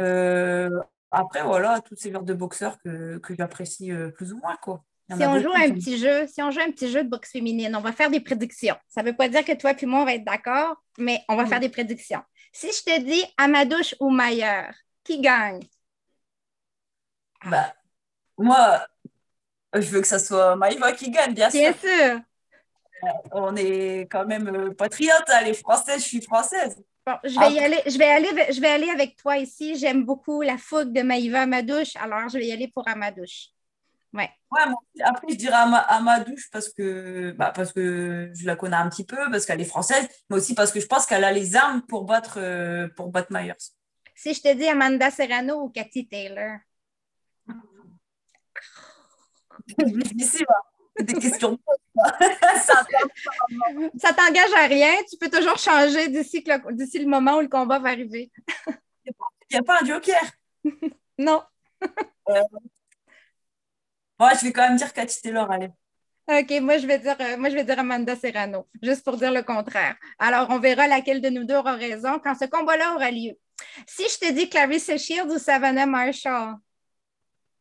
Euh, 0.00 0.70
après, 1.10 1.42
voilà, 1.42 1.80
tous 1.80 1.96
ces 1.96 2.12
genres 2.12 2.22
de 2.22 2.34
boxeurs 2.34 2.78
que, 2.80 3.18
que 3.18 3.34
j'apprécie 3.34 3.92
euh, 3.92 4.10
plus 4.10 4.32
ou 4.32 4.38
moins, 4.38 4.56
quoi. 4.56 4.84
Si 5.10 5.24
on 5.24 5.40
joue 5.40 5.52
un 5.54 5.70
petit 5.70 5.96
jeu, 5.96 6.26
si 6.26 6.42
on 6.42 6.50
joue 6.50 6.60
un 6.60 6.70
petit 6.70 6.90
jeu 6.90 7.02
de 7.02 7.08
boxe 7.08 7.32
féminine, 7.32 7.74
on 7.74 7.80
va 7.80 7.92
faire 7.92 8.10
des 8.10 8.20
prédictions. 8.20 8.76
Ça 8.88 9.02
ne 9.02 9.08
veut 9.08 9.16
pas 9.16 9.28
dire 9.28 9.42
que 9.42 9.54
toi 9.54 9.72
et 9.72 9.86
moi, 9.86 10.00
on 10.00 10.04
va 10.04 10.14
être 10.14 10.24
d'accord, 10.24 10.76
mais 10.98 11.22
on 11.30 11.36
va 11.36 11.46
faire 11.46 11.60
des 11.60 11.70
prédictions. 11.70 12.20
Si 12.52 12.66
je 12.66 12.82
te 12.84 13.00
dis 13.00 13.24
Amadouche 13.38 13.94
ou 14.00 14.10
Mayer, 14.10 14.68
qui 15.04 15.20
gagne? 15.20 15.60
Bah, 17.46 17.72
moi, 18.36 18.86
je 19.72 19.88
veux 19.88 20.00
que 20.00 20.06
ça 20.06 20.18
soit 20.18 20.56
Maïva 20.56 20.92
qui 20.92 21.10
gagne, 21.10 21.34
bien 21.34 21.48
sûr. 21.50 21.60
Bien 21.60 21.72
sûr. 21.72 22.20
On 23.32 23.54
est 23.56 24.08
quand 24.10 24.26
même 24.26 24.74
patriotes, 24.74 25.28
hein, 25.28 25.42
les 25.44 25.54
Françaises, 25.54 26.02
je 26.02 26.08
suis 26.08 26.20
française. 26.20 26.82
Bon, 27.06 27.14
je 27.24 27.38
vais, 27.38 27.52
y 27.52 27.58
aller, 27.58 27.80
je, 27.86 27.96
vais 27.96 28.08
aller, 28.08 28.28
je 28.52 28.60
vais 28.60 28.68
aller 28.68 28.90
avec 28.90 29.16
toi 29.16 29.38
ici. 29.38 29.76
J'aime 29.76 30.04
beaucoup 30.04 30.42
la 30.42 30.58
fougue 30.58 30.92
de 30.92 31.02
Maïva 31.02 31.42
Amadouche, 31.42 31.96
alors 31.96 32.28
je 32.28 32.38
vais 32.38 32.46
y 32.46 32.52
aller 32.52 32.68
pour 32.68 32.86
Amadouche. 32.86 33.48
Ouais. 34.12 34.30
Ouais, 34.50 34.62
après, 35.04 35.26
je 35.30 35.36
dirais 35.36 35.56
Amadouche 35.88 36.50
parce 36.50 36.70
que, 36.70 37.32
bah, 37.32 37.52
parce 37.54 37.72
que 37.72 38.30
je 38.34 38.46
la 38.46 38.56
connais 38.56 38.76
un 38.76 38.88
petit 38.88 39.04
peu, 39.04 39.30
parce 39.30 39.44
qu'elle 39.46 39.60
est 39.60 39.64
française, 39.64 40.08
mais 40.28 40.36
aussi 40.36 40.54
parce 40.54 40.72
que 40.72 40.80
je 40.80 40.86
pense 40.86 41.06
qu'elle 41.06 41.24
a 41.24 41.32
les 41.32 41.56
armes 41.56 41.82
pour 41.82 42.04
battre, 42.04 42.38
euh, 42.38 42.88
pour 42.96 43.08
battre 43.08 43.28
Myers. 43.30 43.72
Si 44.14 44.34
je 44.34 44.40
te 44.40 44.54
dis 44.54 44.66
Amanda 44.68 45.10
Serrano 45.10 45.62
ou 45.62 45.68
Cathy 45.70 46.08
Taylor? 46.08 46.58
Hein. 49.80 49.92
Des 51.00 51.14
questions. 51.14 51.58
ça 53.98 54.12
t'engage 54.12 54.52
à 54.56 54.66
rien. 54.66 54.92
Tu 55.10 55.16
peux 55.18 55.30
toujours 55.30 55.58
changer 55.58 56.08
d'ici 56.08 56.44
le, 56.46 56.72
d'ici 56.74 56.98
le 56.98 57.06
moment 57.06 57.36
où 57.36 57.40
le 57.40 57.48
combat 57.48 57.78
va 57.78 57.90
arriver. 57.90 58.30
Il 59.06 59.12
n'y 59.52 59.58
a 59.58 59.62
pas 59.62 59.80
un 59.80 59.86
joker. 59.86 60.22
non. 61.18 61.42
Euh, 62.28 62.42
moi, 64.18 64.32
je 64.34 64.46
vais 64.46 64.52
quand 64.52 64.68
même 64.68 64.76
dire 64.76 64.92
Cathy 64.92 65.22
Taylor, 65.22 65.50
allez. 65.50 65.70
OK, 66.30 66.60
moi 66.60 66.76
je 66.76 66.86
vais 66.86 66.98
dire 66.98 67.16
euh, 67.20 67.38
moi 67.38 67.48
je 67.48 67.54
vais 67.54 67.64
dire 67.64 67.78
Amanda 67.78 68.14
Serrano, 68.14 68.68
juste 68.82 69.02
pour 69.02 69.16
dire 69.16 69.32
le 69.32 69.42
contraire. 69.42 69.96
Alors, 70.18 70.48
on 70.50 70.58
verra 70.58 70.86
laquelle 70.86 71.22
de 71.22 71.30
nous 71.30 71.44
deux 71.44 71.56
aura 71.56 71.72
raison 71.72 72.18
quand 72.22 72.34
ce 72.34 72.44
combat-là 72.44 72.94
aura 72.94 73.10
lieu. 73.10 73.32
Si 73.86 74.02
je 74.02 74.18
te 74.18 74.32
dis 74.32 74.46
Clarissa 74.50 74.98
Shields 74.98 75.32
ou 75.32 75.38
Savannah 75.38 75.86
Marshall? 75.86 76.56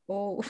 Oh. 0.09 0.41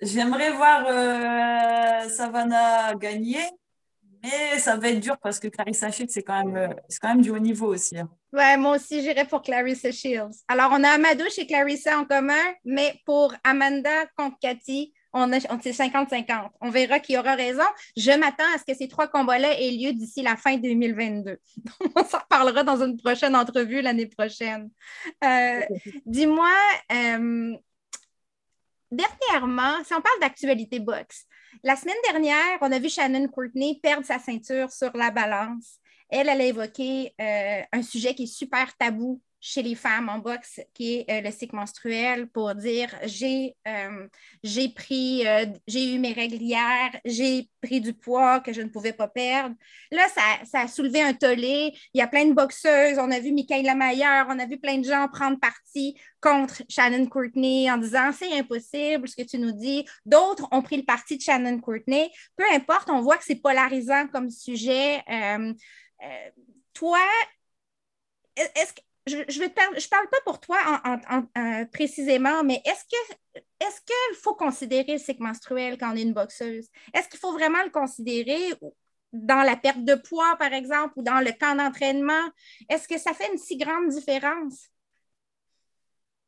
J'aimerais 0.00 0.52
voir 0.52 0.84
euh, 0.86 2.08
Savannah 2.08 2.94
gagner, 2.94 3.40
mais 4.22 4.58
ça 4.58 4.76
va 4.76 4.90
être 4.90 5.00
dur 5.00 5.16
parce 5.18 5.40
que 5.40 5.48
Clarissa 5.48 5.90
Shields, 5.90 6.10
c'est 6.10 6.22
quand, 6.22 6.44
même, 6.44 6.56
euh, 6.56 6.74
quand 7.00 7.08
même 7.08 7.20
du 7.20 7.30
haut 7.30 7.38
niveau 7.38 7.74
aussi. 7.74 7.98
Hein. 7.98 8.08
Ouais, 8.32 8.56
moi 8.56 8.76
aussi, 8.76 9.02
j'irais 9.02 9.26
pour 9.26 9.42
Clarissa 9.42 9.90
Shields. 9.90 10.44
Alors, 10.46 10.70
on 10.72 10.84
a 10.84 10.90
Amadouche 10.90 11.38
et 11.38 11.46
Clarissa 11.46 11.98
en 11.98 12.04
commun, 12.04 12.34
mais 12.64 12.94
pour 13.04 13.34
Amanda 13.42 14.06
contre 14.16 14.36
Cathy, 14.40 14.92
on, 15.12 15.32
on 15.32 15.58
c'est 15.62 15.70
50-50. 15.70 16.50
On 16.60 16.70
verra 16.70 17.00
qui 17.00 17.16
aura 17.16 17.34
raison. 17.34 17.62
Je 17.96 18.10
m'attends 18.12 18.44
à 18.54 18.58
ce 18.58 18.64
que 18.64 18.76
ces 18.76 18.88
trois 18.88 19.08
combats-là 19.08 19.58
aient 19.58 19.70
lieu 19.70 19.92
d'ici 19.92 20.22
la 20.22 20.36
fin 20.36 20.56
2022. 20.56 21.38
on 21.96 22.04
s'en 22.04 22.18
reparlera 22.18 22.62
dans 22.62 22.82
une 22.82 22.96
prochaine 22.98 23.34
entrevue 23.34 23.80
l'année 23.80 24.06
prochaine. 24.06 24.70
Euh, 25.24 25.60
dis-moi, 26.06 26.50
dernièrement, 28.90 29.82
si 29.84 29.94
on 29.94 30.00
parle 30.00 30.20
d'actualité 30.20 30.80
boxe, 30.80 31.26
la 31.62 31.76
semaine 31.76 31.96
dernière, 32.10 32.58
on 32.60 32.72
a 32.72 32.78
vu 32.78 32.88
Shannon 32.88 33.28
Courtney 33.28 33.80
perdre 33.82 34.06
sa 34.06 34.18
ceinture 34.18 34.70
sur 34.70 34.96
la 34.96 35.10
balance. 35.10 35.78
Elle, 36.08 36.28
elle 36.28 36.40
a 36.40 36.44
évoqué 36.44 37.14
euh, 37.20 37.62
un 37.72 37.82
sujet 37.82 38.14
qui 38.14 38.24
est 38.24 38.26
super 38.26 38.76
tabou 38.76 39.20
chez 39.40 39.62
les 39.62 39.74
femmes 39.74 40.08
en 40.08 40.18
boxe, 40.18 40.60
qui 40.74 40.96
est 40.96 41.10
euh, 41.10 41.20
le 41.20 41.30
cycle 41.30 41.54
menstruel, 41.54 42.28
pour 42.28 42.54
dire 42.54 42.90
j'ai 43.04 43.54
euh, 43.66 44.08
pris, 44.74 45.26
euh, 45.26 45.46
j'ai 45.66 45.94
eu 45.94 45.98
mes 45.98 46.12
règles 46.12 46.36
hier, 46.36 46.90
j'ai 47.04 47.48
pris 47.60 47.80
du 47.80 47.94
poids 47.94 48.40
que 48.40 48.52
je 48.52 48.62
ne 48.62 48.68
pouvais 48.68 48.92
pas 48.92 49.06
perdre. 49.06 49.54
Là, 49.92 50.06
ça, 50.08 50.22
ça, 50.44 50.60
a 50.62 50.68
soulevé 50.68 51.02
un 51.02 51.14
tollé. 51.14 51.72
Il 51.94 51.98
y 51.98 52.02
a 52.02 52.08
plein 52.08 52.24
de 52.26 52.32
boxeuses. 52.32 52.98
On 52.98 53.10
a 53.10 53.20
vu 53.20 53.32
Michaela 53.32 53.74
Mayer, 53.74 54.24
on 54.28 54.38
a 54.38 54.46
vu 54.46 54.58
plein 54.58 54.78
de 54.78 54.84
gens 54.84 55.08
prendre 55.08 55.38
parti 55.38 55.96
contre 56.20 56.62
Shannon 56.68 57.06
Courtney 57.06 57.70
en 57.70 57.78
disant 57.78 58.10
c'est 58.12 58.36
impossible 58.36 59.08
ce 59.08 59.16
que 59.16 59.22
tu 59.22 59.38
nous 59.38 59.52
dis. 59.52 59.86
D'autres 60.04 60.48
ont 60.50 60.62
pris 60.62 60.78
le 60.78 60.84
parti 60.84 61.16
de 61.16 61.22
Shannon 61.22 61.60
Courtney. 61.60 62.10
Peu 62.36 62.44
importe, 62.52 62.90
on 62.90 63.02
voit 63.02 63.16
que 63.16 63.24
c'est 63.24 63.40
polarisant 63.40 64.08
comme 64.08 64.30
sujet. 64.30 65.02
toi, 66.74 66.98
est-ce 68.36 68.72
que 68.72 68.80
je 69.08 69.42
ne 69.42 69.88
parle 69.88 70.08
pas 70.08 70.20
pour 70.24 70.40
toi 70.40 70.58
en, 70.84 71.64
précisément, 71.66 72.42
mais 72.44 72.62
est-ce 72.64 72.84
qu'il 72.84 74.16
faut 74.22 74.34
considérer 74.34 74.92
le 74.92 74.98
cycle 74.98 75.22
menstruel 75.22 75.78
quand 75.78 75.92
on 75.92 75.96
est 75.96 76.02
une 76.02 76.14
boxeuse? 76.14 76.68
Est-ce 76.94 77.08
qu'il 77.08 77.18
faut 77.18 77.32
vraiment 77.32 77.62
le 77.64 77.70
considérer 77.70 78.54
dans 79.12 79.42
la 79.42 79.56
perte 79.56 79.84
de 79.84 79.94
poids, 79.94 80.36
par 80.38 80.52
exemple, 80.52 80.94
ou 80.96 81.02
dans 81.02 81.20
le 81.20 81.32
temps 81.32 81.54
d'entraînement? 81.54 82.28
Est-ce 82.68 82.86
que 82.86 82.98
ça 82.98 83.12
fait 83.14 83.30
une 83.32 83.38
si 83.38 83.56
grande 83.56 83.88
différence? 83.88 84.68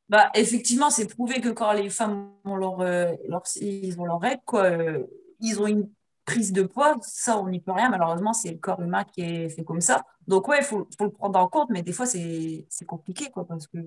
Bah, 0.09 0.31
effectivement, 0.35 0.91
c'est 0.91 1.07
prouvé 1.07 1.41
que 1.41 1.51
quand 1.51 1.73
les 1.73 1.89
femmes 1.89 2.33
ont 2.45 2.57
leur, 2.57 2.81
euh, 2.81 3.13
ils 3.61 4.01
ont 4.01 4.05
leur 4.05 4.21
euh, 4.55 4.99
ils 5.39 5.61
ont 5.61 5.69
une 5.69 5.89
prise 6.31 6.53
de 6.53 6.63
poids, 6.63 6.97
ça, 7.03 7.39
on 7.39 7.49
n'y 7.49 7.61
peut 7.61 7.73
rien. 7.73 7.91
Malheureusement, 7.91 8.33
c'est 8.33 8.51
le 8.53 8.59
corps 8.59 8.81
humain 8.81 9.05
qui 9.05 9.23
est 9.23 9.49
fait 9.49 9.65
comme 9.65 9.81
ça. 9.81 10.05
Donc, 10.27 10.49
ouais, 10.49 10.59
il 10.61 10.65
faut, 10.65 10.89
faut, 10.97 11.05
le 11.05 11.11
prendre 11.11 11.39
en 11.39 11.49
compte, 11.49 11.71
mais 11.71 11.83
des 11.83 11.93
fois, 11.93 12.07
c'est 12.07 12.67
compliqué, 12.87 13.31
quoi, 13.31 13.47
parce 13.47 13.67
que 13.67 13.79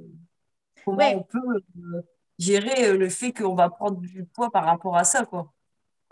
comment 0.86 1.10
on 1.16 1.24
peut 1.24 1.40
euh, 1.78 2.02
gérer 2.38 2.90
euh, 2.90 2.98
le 2.98 3.10
fait 3.10 3.32
qu'on 3.32 3.56
va 3.56 3.70
prendre 3.70 3.98
du 4.00 4.26
poids 4.26 4.52
par 4.52 4.66
rapport 4.66 4.98
à 4.98 5.04
ça, 5.04 5.26
quoi. 5.26 5.52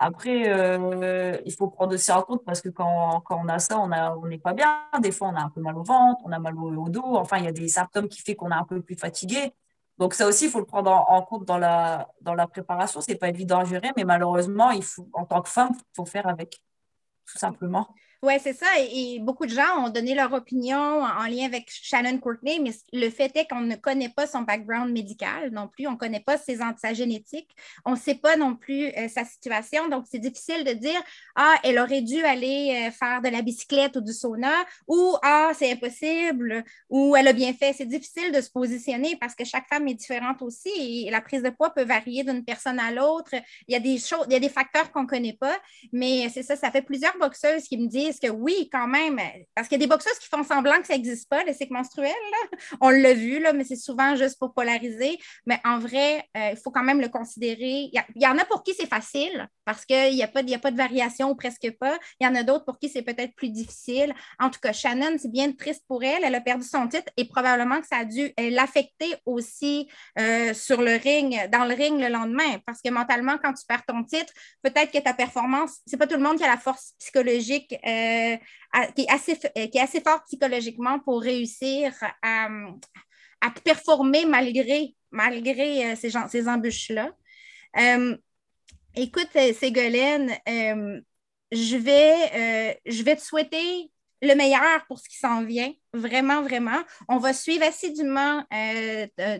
Après, 0.03 0.49
euh, 0.49 1.37
il 1.45 1.53
faut 1.53 1.67
prendre 1.67 1.93
aussi 1.93 2.11
en 2.11 2.23
compte 2.23 2.43
parce 2.43 2.59
que 2.59 2.69
quand, 2.69 3.21
quand 3.21 3.39
on 3.39 3.47
a 3.47 3.59
ça, 3.59 3.77
on 3.79 3.89
n'est 3.89 4.35
on 4.37 4.39
pas 4.39 4.53
bien. 4.53 4.81
Des 4.99 5.11
fois, 5.11 5.27
on 5.27 5.35
a 5.35 5.41
un 5.41 5.49
peu 5.51 5.61
mal 5.61 5.77
au 5.77 5.83
ventre, 5.83 6.21
on 6.25 6.31
a 6.31 6.39
mal 6.39 6.57
au, 6.57 6.85
au 6.85 6.89
dos. 6.89 7.17
Enfin, 7.17 7.37
il 7.37 7.45
y 7.45 7.47
a 7.47 7.51
des 7.51 7.67
symptômes 7.67 8.07
qui 8.07 8.21
font 8.21 8.33
qu'on 8.33 8.49
est 8.49 8.55
un 8.55 8.63
peu 8.63 8.81
plus 8.81 8.95
fatigué. 8.95 9.53
Donc 10.01 10.15
ça 10.15 10.27
aussi, 10.27 10.45
il 10.45 10.49
faut 10.49 10.57
le 10.57 10.65
prendre 10.65 10.89
en, 10.89 11.21
compte 11.21 11.45
dans 11.45 11.59
la, 11.59 12.09
dans 12.21 12.33
la 12.33 12.47
préparation. 12.47 13.01
Ce 13.01 13.11
n'est 13.11 13.19
pas 13.19 13.29
évident 13.29 13.59
à 13.59 13.65
gérer, 13.65 13.91
mais 13.95 14.03
malheureusement, 14.03 14.71
il 14.71 14.83
faut, 14.83 15.07
en 15.13 15.25
tant 15.25 15.43
que 15.43 15.49
femme, 15.49 15.73
il 15.75 15.95
faut 15.95 16.07
faire 16.07 16.27
avec, 16.27 16.63
tout 17.31 17.37
simplement. 17.37 17.87
Oui, 18.23 18.33
c'est 18.39 18.53
ça. 18.53 18.67
Et, 18.77 19.17
beaucoup 19.19 19.47
de 19.47 19.51
gens 19.51 19.83
ont 19.83 19.89
donné 19.89 20.13
leur 20.13 20.31
opinion 20.31 20.77
en, 20.77 21.25
lien 21.25 21.45
avec 21.45 21.71
Shannon 21.71 22.19
Courtney, 22.19 22.59
mais 22.59 22.69
le 22.93 23.09
fait 23.09 23.35
est 23.35 23.47
qu'on 23.49 23.61
ne 23.61 23.75
connaît 23.75 24.09
pas 24.09 24.27
son 24.27 24.43
background 24.43 24.91
médical 24.91 25.49
non 25.51 25.67
plus. 25.67 25.87
On 25.87 25.93
ne 25.93 25.97
connaît 25.97 26.19
pas 26.19 26.37
ses, 26.37 26.59
sa 26.77 26.93
génétique. 26.93 27.49
On 27.83 27.91
ne 27.91 27.95
sait 27.95 28.13
pas 28.13 28.37
non 28.37 28.55
plus 28.55 28.89
euh, 28.89 29.07
sa 29.07 29.25
situation. 29.25 29.89
Donc, 29.89 30.05
c'est 30.07 30.19
difficile 30.19 30.63
de 30.63 30.73
dire 30.73 31.01
Ah, 31.35 31.55
elle 31.63 31.79
aurait 31.79 32.03
dû 32.03 32.23
aller 32.23 32.89
euh, 32.89 32.91
faire 32.91 33.23
de 33.23 33.29
la 33.29 33.41
bicyclette 33.41 33.95
ou 33.95 34.01
du 34.01 34.13
sauna 34.13 34.53
ou 34.87 35.15
Ah, 35.23 35.51
c'est 35.57 35.71
impossible 35.71 36.63
ou 36.89 37.15
elle 37.15 37.27
a 37.27 37.33
bien 37.33 37.53
fait. 37.53 37.73
C'est 37.73 37.87
difficile 37.87 38.31
de 38.31 38.41
se 38.41 38.51
positionner 38.51 39.15
parce 39.19 39.33
que 39.33 39.45
chaque 39.45 39.67
femme 39.67 39.87
est 39.87 39.95
différente 39.95 40.43
aussi 40.43 40.69
et 41.07 41.09
la 41.09 41.21
prise 41.21 41.41
de 41.41 41.49
poids 41.49 41.71
peut 41.71 41.85
varier 41.85 42.23
d'une 42.23 42.45
personne 42.45 42.79
à 42.79 42.91
l'autre. 42.91 43.31
Il 43.67 43.73
y 43.73 43.75
a 43.75 43.79
des 43.79 43.97
choses, 43.97 44.25
il 44.27 44.33
y 44.33 44.35
a 44.35 44.39
des 44.39 44.49
facteurs 44.49 44.91
qu'on 44.91 45.03
ne 45.03 45.07
connaît 45.07 45.37
pas, 45.39 45.57
mais 45.91 46.29
c'est 46.29 46.43
ça, 46.43 46.55
ça 46.55 46.69
fait 46.69 46.83
plusieurs 46.83 47.17
boxeuses 47.17 47.63
qui 47.63 47.79
me 47.79 47.87
disent 47.87 48.10
précise 48.11 48.29
que 48.29 48.35
oui, 48.35 48.69
quand 48.71 48.87
même, 48.87 49.19
parce 49.55 49.67
qu'il 49.67 49.79
y 49.79 49.81
a 49.81 49.85
des 49.85 49.89
boxeuses 49.89 50.17
qui 50.19 50.27
font 50.27 50.43
semblant 50.43 50.79
que 50.81 50.87
ça 50.87 50.93
n'existe 50.93 51.29
pas, 51.29 51.43
le 51.43 51.53
cycle 51.53 51.73
menstruel. 51.73 52.11
On 52.81 52.89
l'a 52.89 53.13
vu, 53.13 53.39
là, 53.39 53.53
mais 53.53 53.63
c'est 53.63 53.75
souvent 53.75 54.15
juste 54.15 54.37
pour 54.39 54.53
polariser. 54.53 55.17
Mais 55.45 55.59
en 55.63 55.79
vrai, 55.79 56.23
euh, 56.37 56.49
il 56.51 56.57
faut 56.57 56.71
quand 56.71 56.83
même 56.83 57.01
le 57.01 57.09
considérer. 57.09 57.89
Il 57.91 58.03
y, 58.15 58.27
en 58.27 58.37
a 58.37 58.45
pour 58.45 58.63
qui 58.63 58.73
c'est 58.73 58.87
facile 58.87 59.47
parce 59.65 59.85
qu'il 59.85 60.13
n'y 60.13 60.23
a, 60.23 60.27
pas, 60.27 60.41
a 60.41 60.57
pas 60.57 60.71
de 60.71 60.77
variation 60.77 61.29
ou 61.29 61.35
presque 61.35 61.71
pas. 61.79 61.97
Il 62.19 62.25
y 62.25 62.27
en 62.27 62.35
a 62.35 62.43
d'autres 62.43 62.65
pour 62.65 62.79
qui 62.79 62.89
c'est 62.89 63.01
peut-être 63.01 63.35
plus 63.35 63.49
difficile. 63.49 64.13
En 64.39 64.49
tout 64.49 64.59
cas, 64.59 64.73
Shannon, 64.73 65.17
c'est 65.17 65.31
bien 65.31 65.51
triste 65.51 65.83
pour 65.87 66.03
elle. 66.03 66.23
Elle 66.23 66.35
a 66.35 66.41
perdu 66.41 66.65
son 66.65 66.87
titre 66.87 67.11
et 67.17 67.25
probablement 67.25 67.79
que 67.81 67.87
ça 67.87 67.97
a 67.97 68.05
dû 68.05 68.31
l'affecter 68.37 69.15
aussi 69.25 69.87
euh, 70.19 70.53
sur 70.53 70.81
le 70.81 70.95
ring, 70.95 71.49
dans 71.49 71.65
le 71.65 71.75
ring 71.75 71.99
le 71.99 72.09
lendemain. 72.09 72.59
Parce 72.65 72.81
que 72.81 72.89
mentalement, 72.89 73.37
quand 73.41 73.53
tu 73.53 73.65
perds 73.67 73.85
ton 73.85 74.03
titre, 74.03 74.33
peut-être 74.61 74.91
que 74.91 74.99
ta 74.99 75.13
performance, 75.13 75.79
c'est 75.85 75.97
pas 75.97 76.07
tout 76.07 76.17
le 76.17 76.23
monde 76.23 76.37
qui 76.37 76.43
a 76.43 76.47
la 76.47 76.57
force 76.57 76.93
psychologique, 76.99 77.73
euh, 77.85 78.00
qui, 78.95 79.01
est 79.01 79.11
assez, 79.11 79.37
qui 79.37 79.77
est 79.77 79.81
assez 79.81 80.01
forte 80.01 80.25
psychologiquement 80.25 80.99
pour 80.99 81.21
réussir 81.21 81.93
à, 82.21 82.49
performer 83.63 84.25
malgré, 84.25 84.95
malgré 85.11 85.91
euh, 85.91 85.95
ces, 85.95 86.11
ces 86.29 86.47
embûches-là. 86.47 87.11
Euh, 87.79 88.15
écoute, 88.95 89.31
Ségolène, 89.59 90.31
je, 91.51 91.77
vais, 91.77 92.79
je 92.85 93.03
vais 93.03 93.15
te 93.15 93.21
souhaiter 93.21 93.91
le 94.21 94.35
meilleur 94.35 94.85
pour 94.87 94.99
ce 94.99 95.09
qui 95.09 95.17
s'en 95.17 95.43
vient, 95.43 95.73
vraiment, 95.93 96.43
vraiment. 96.43 96.79
On 97.09 97.17
va 97.17 97.33
suivre 97.33 97.65
assidûment 97.65 98.43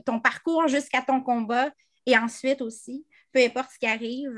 ton 0.06 0.20
parcours 0.20 0.68
jusqu'à 0.68 1.02
ton 1.02 1.22
combat 1.22 1.70
et 2.06 2.18
ensuite 2.18 2.62
aussi 2.62 3.06
peu 3.32 3.44
importe 3.44 3.72
ce 3.74 3.80
qui 3.80 3.88
arrive. 3.88 4.38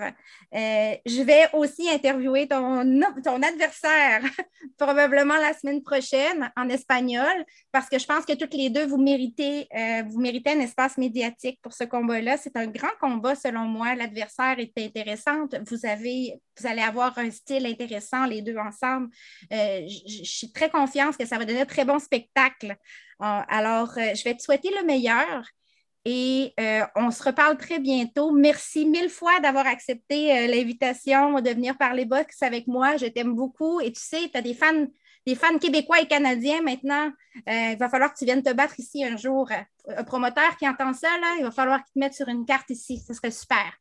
Euh, 0.54 0.96
je 1.06 1.22
vais 1.22 1.50
aussi 1.54 1.90
interviewer 1.90 2.48
ton, 2.48 2.84
ton 3.24 3.42
adversaire 3.42 4.22
probablement 4.78 5.36
la 5.38 5.54
semaine 5.54 5.82
prochaine 5.82 6.52
en 6.56 6.70
espagnol 6.70 7.46
parce 7.72 7.90
que 7.90 8.00
je 8.00 8.06
pense 8.06 8.26
que 8.26 8.34
toutes 8.34 8.54
les 8.54 8.70
deux, 8.70 8.86
vous 8.86 8.98
méritez, 8.98 9.68
euh, 9.76 10.04
vous 10.08 10.20
méritez 10.20 10.52
un 10.52 10.60
espace 10.60 10.98
médiatique 10.98 11.60
pour 11.62 11.74
ce 11.74 11.84
combat-là. 11.84 12.38
C'est 12.38 12.56
un 12.56 12.68
grand 12.68 12.94
combat 13.00 13.36
selon 13.36 13.66
moi. 13.66 13.96
L'adversaire 13.96 14.60
est 14.60 14.78
intéressante. 14.78 15.56
Vous, 15.70 15.86
avez, 15.86 16.40
vous 16.60 16.68
allez 16.68 16.82
avoir 16.82 17.18
un 17.18 17.32
style 17.32 17.66
intéressant 17.66 18.26
les 18.26 18.42
deux 18.42 18.58
ensemble. 18.58 19.10
Euh, 19.52 19.82
je 19.88 20.24
suis 20.24 20.52
très 20.52 20.70
confiante 20.70 21.18
que 21.18 21.26
ça 21.26 21.38
va 21.38 21.46
donner 21.46 21.62
un 21.62 21.66
très 21.66 21.86
bon 21.86 22.00
spectacle. 22.00 22.76
alors, 23.20 23.94
je 23.96 24.24
vais 24.24 24.36
te 24.36 24.42
souhaiter 24.42 24.70
le 24.78 24.86
meilleur. 24.86 25.44
Et 26.06 26.54
euh, 26.60 26.82
on 26.96 27.12
se 27.12 27.24
reparle 27.24 27.58
très 27.58 27.80
bientôt. 27.80 28.32
Merci 28.32 28.86
mille 28.86 29.10
fois 29.10 29.40
d'avoir 29.40 29.66
accepté 29.66 30.38
euh, 30.38 30.48
l'invitation 30.48 31.40
de 31.40 31.50
venir 31.50 31.78
parler 31.78 32.04
boxe 32.04 32.42
avec 32.44 32.68
moi. 32.68 32.98
Je 32.98 33.06
t'aime 33.06 33.34
beaucoup. 33.34 33.80
Et 33.80 33.92
tu 33.94 34.02
sais, 34.02 34.30
tu 34.30 34.38
as 34.38 34.42
des 34.42 34.54
fans, 34.54 34.86
des 35.26 35.36
fans 35.36 35.58
québécois 35.58 36.02
et 36.02 36.08
canadiens 36.08 36.62
maintenant. 36.62 37.10
Euh, 37.48 37.70
il 37.72 37.78
va 37.78 37.88
falloir 37.88 38.14
que 38.14 38.20
tu 38.20 38.26
viennes 38.26 38.44
te 38.44 38.52
battre 38.52 38.78
ici 38.80 39.06
un 39.06 39.16
jour. 39.16 39.50
Un 39.88 40.04
promoteur 40.04 40.58
qui 40.58 40.68
entend 40.68 40.94
ça, 40.94 41.08
là, 41.22 41.36
il 41.40 41.46
va 41.46 41.52
falloir 41.52 41.82
qu'il 41.86 41.94
te 41.94 42.00
mette 42.00 42.14
sur 42.14 42.28
une 42.28 42.46
carte 42.46 42.70
ici. 42.70 43.02
Ce 43.08 43.14
serait 43.14 43.32
super. 43.32 43.80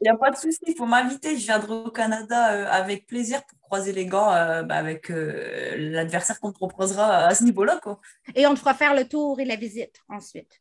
Il 0.00 0.04
n'y 0.04 0.10
a 0.10 0.16
pas 0.16 0.30
de 0.30 0.36
souci, 0.36 0.58
il 0.66 0.76
faut 0.76 0.86
m'inviter. 0.86 1.36
Je 1.36 1.46
viendrai 1.46 1.72
au 1.72 1.90
Canada 1.90 2.70
avec 2.70 3.06
plaisir 3.06 3.42
pour 3.44 3.58
croiser 3.62 3.92
les 3.92 4.04
gants 4.04 4.26
bah, 4.26 4.74
avec 4.74 5.08
l'adversaire 5.08 6.38
qu'on 6.38 6.52
te 6.52 6.58
proposera 6.58 7.24
à 7.24 7.34
ce 7.34 7.44
niveau-là. 7.44 7.80
Et 8.34 8.46
on 8.46 8.52
te 8.52 8.58
fera 8.58 8.74
faire 8.74 8.94
le 8.94 9.08
tour 9.08 9.40
et 9.40 9.46
la 9.46 9.56
visite 9.56 10.02
ensuite. 10.10 10.60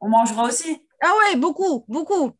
On 0.00 0.08
mangera 0.08 0.44
aussi. 0.44 0.82
Ah 1.02 1.12
ouais, 1.18 1.36
beaucoup, 1.36 1.84
beaucoup. 1.86 2.32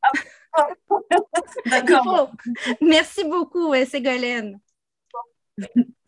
Ah, 0.52 0.68
D'accord. 1.66 2.32
Merci 2.80 3.24
beaucoup, 3.24 3.72
Ségolène. 3.84 4.60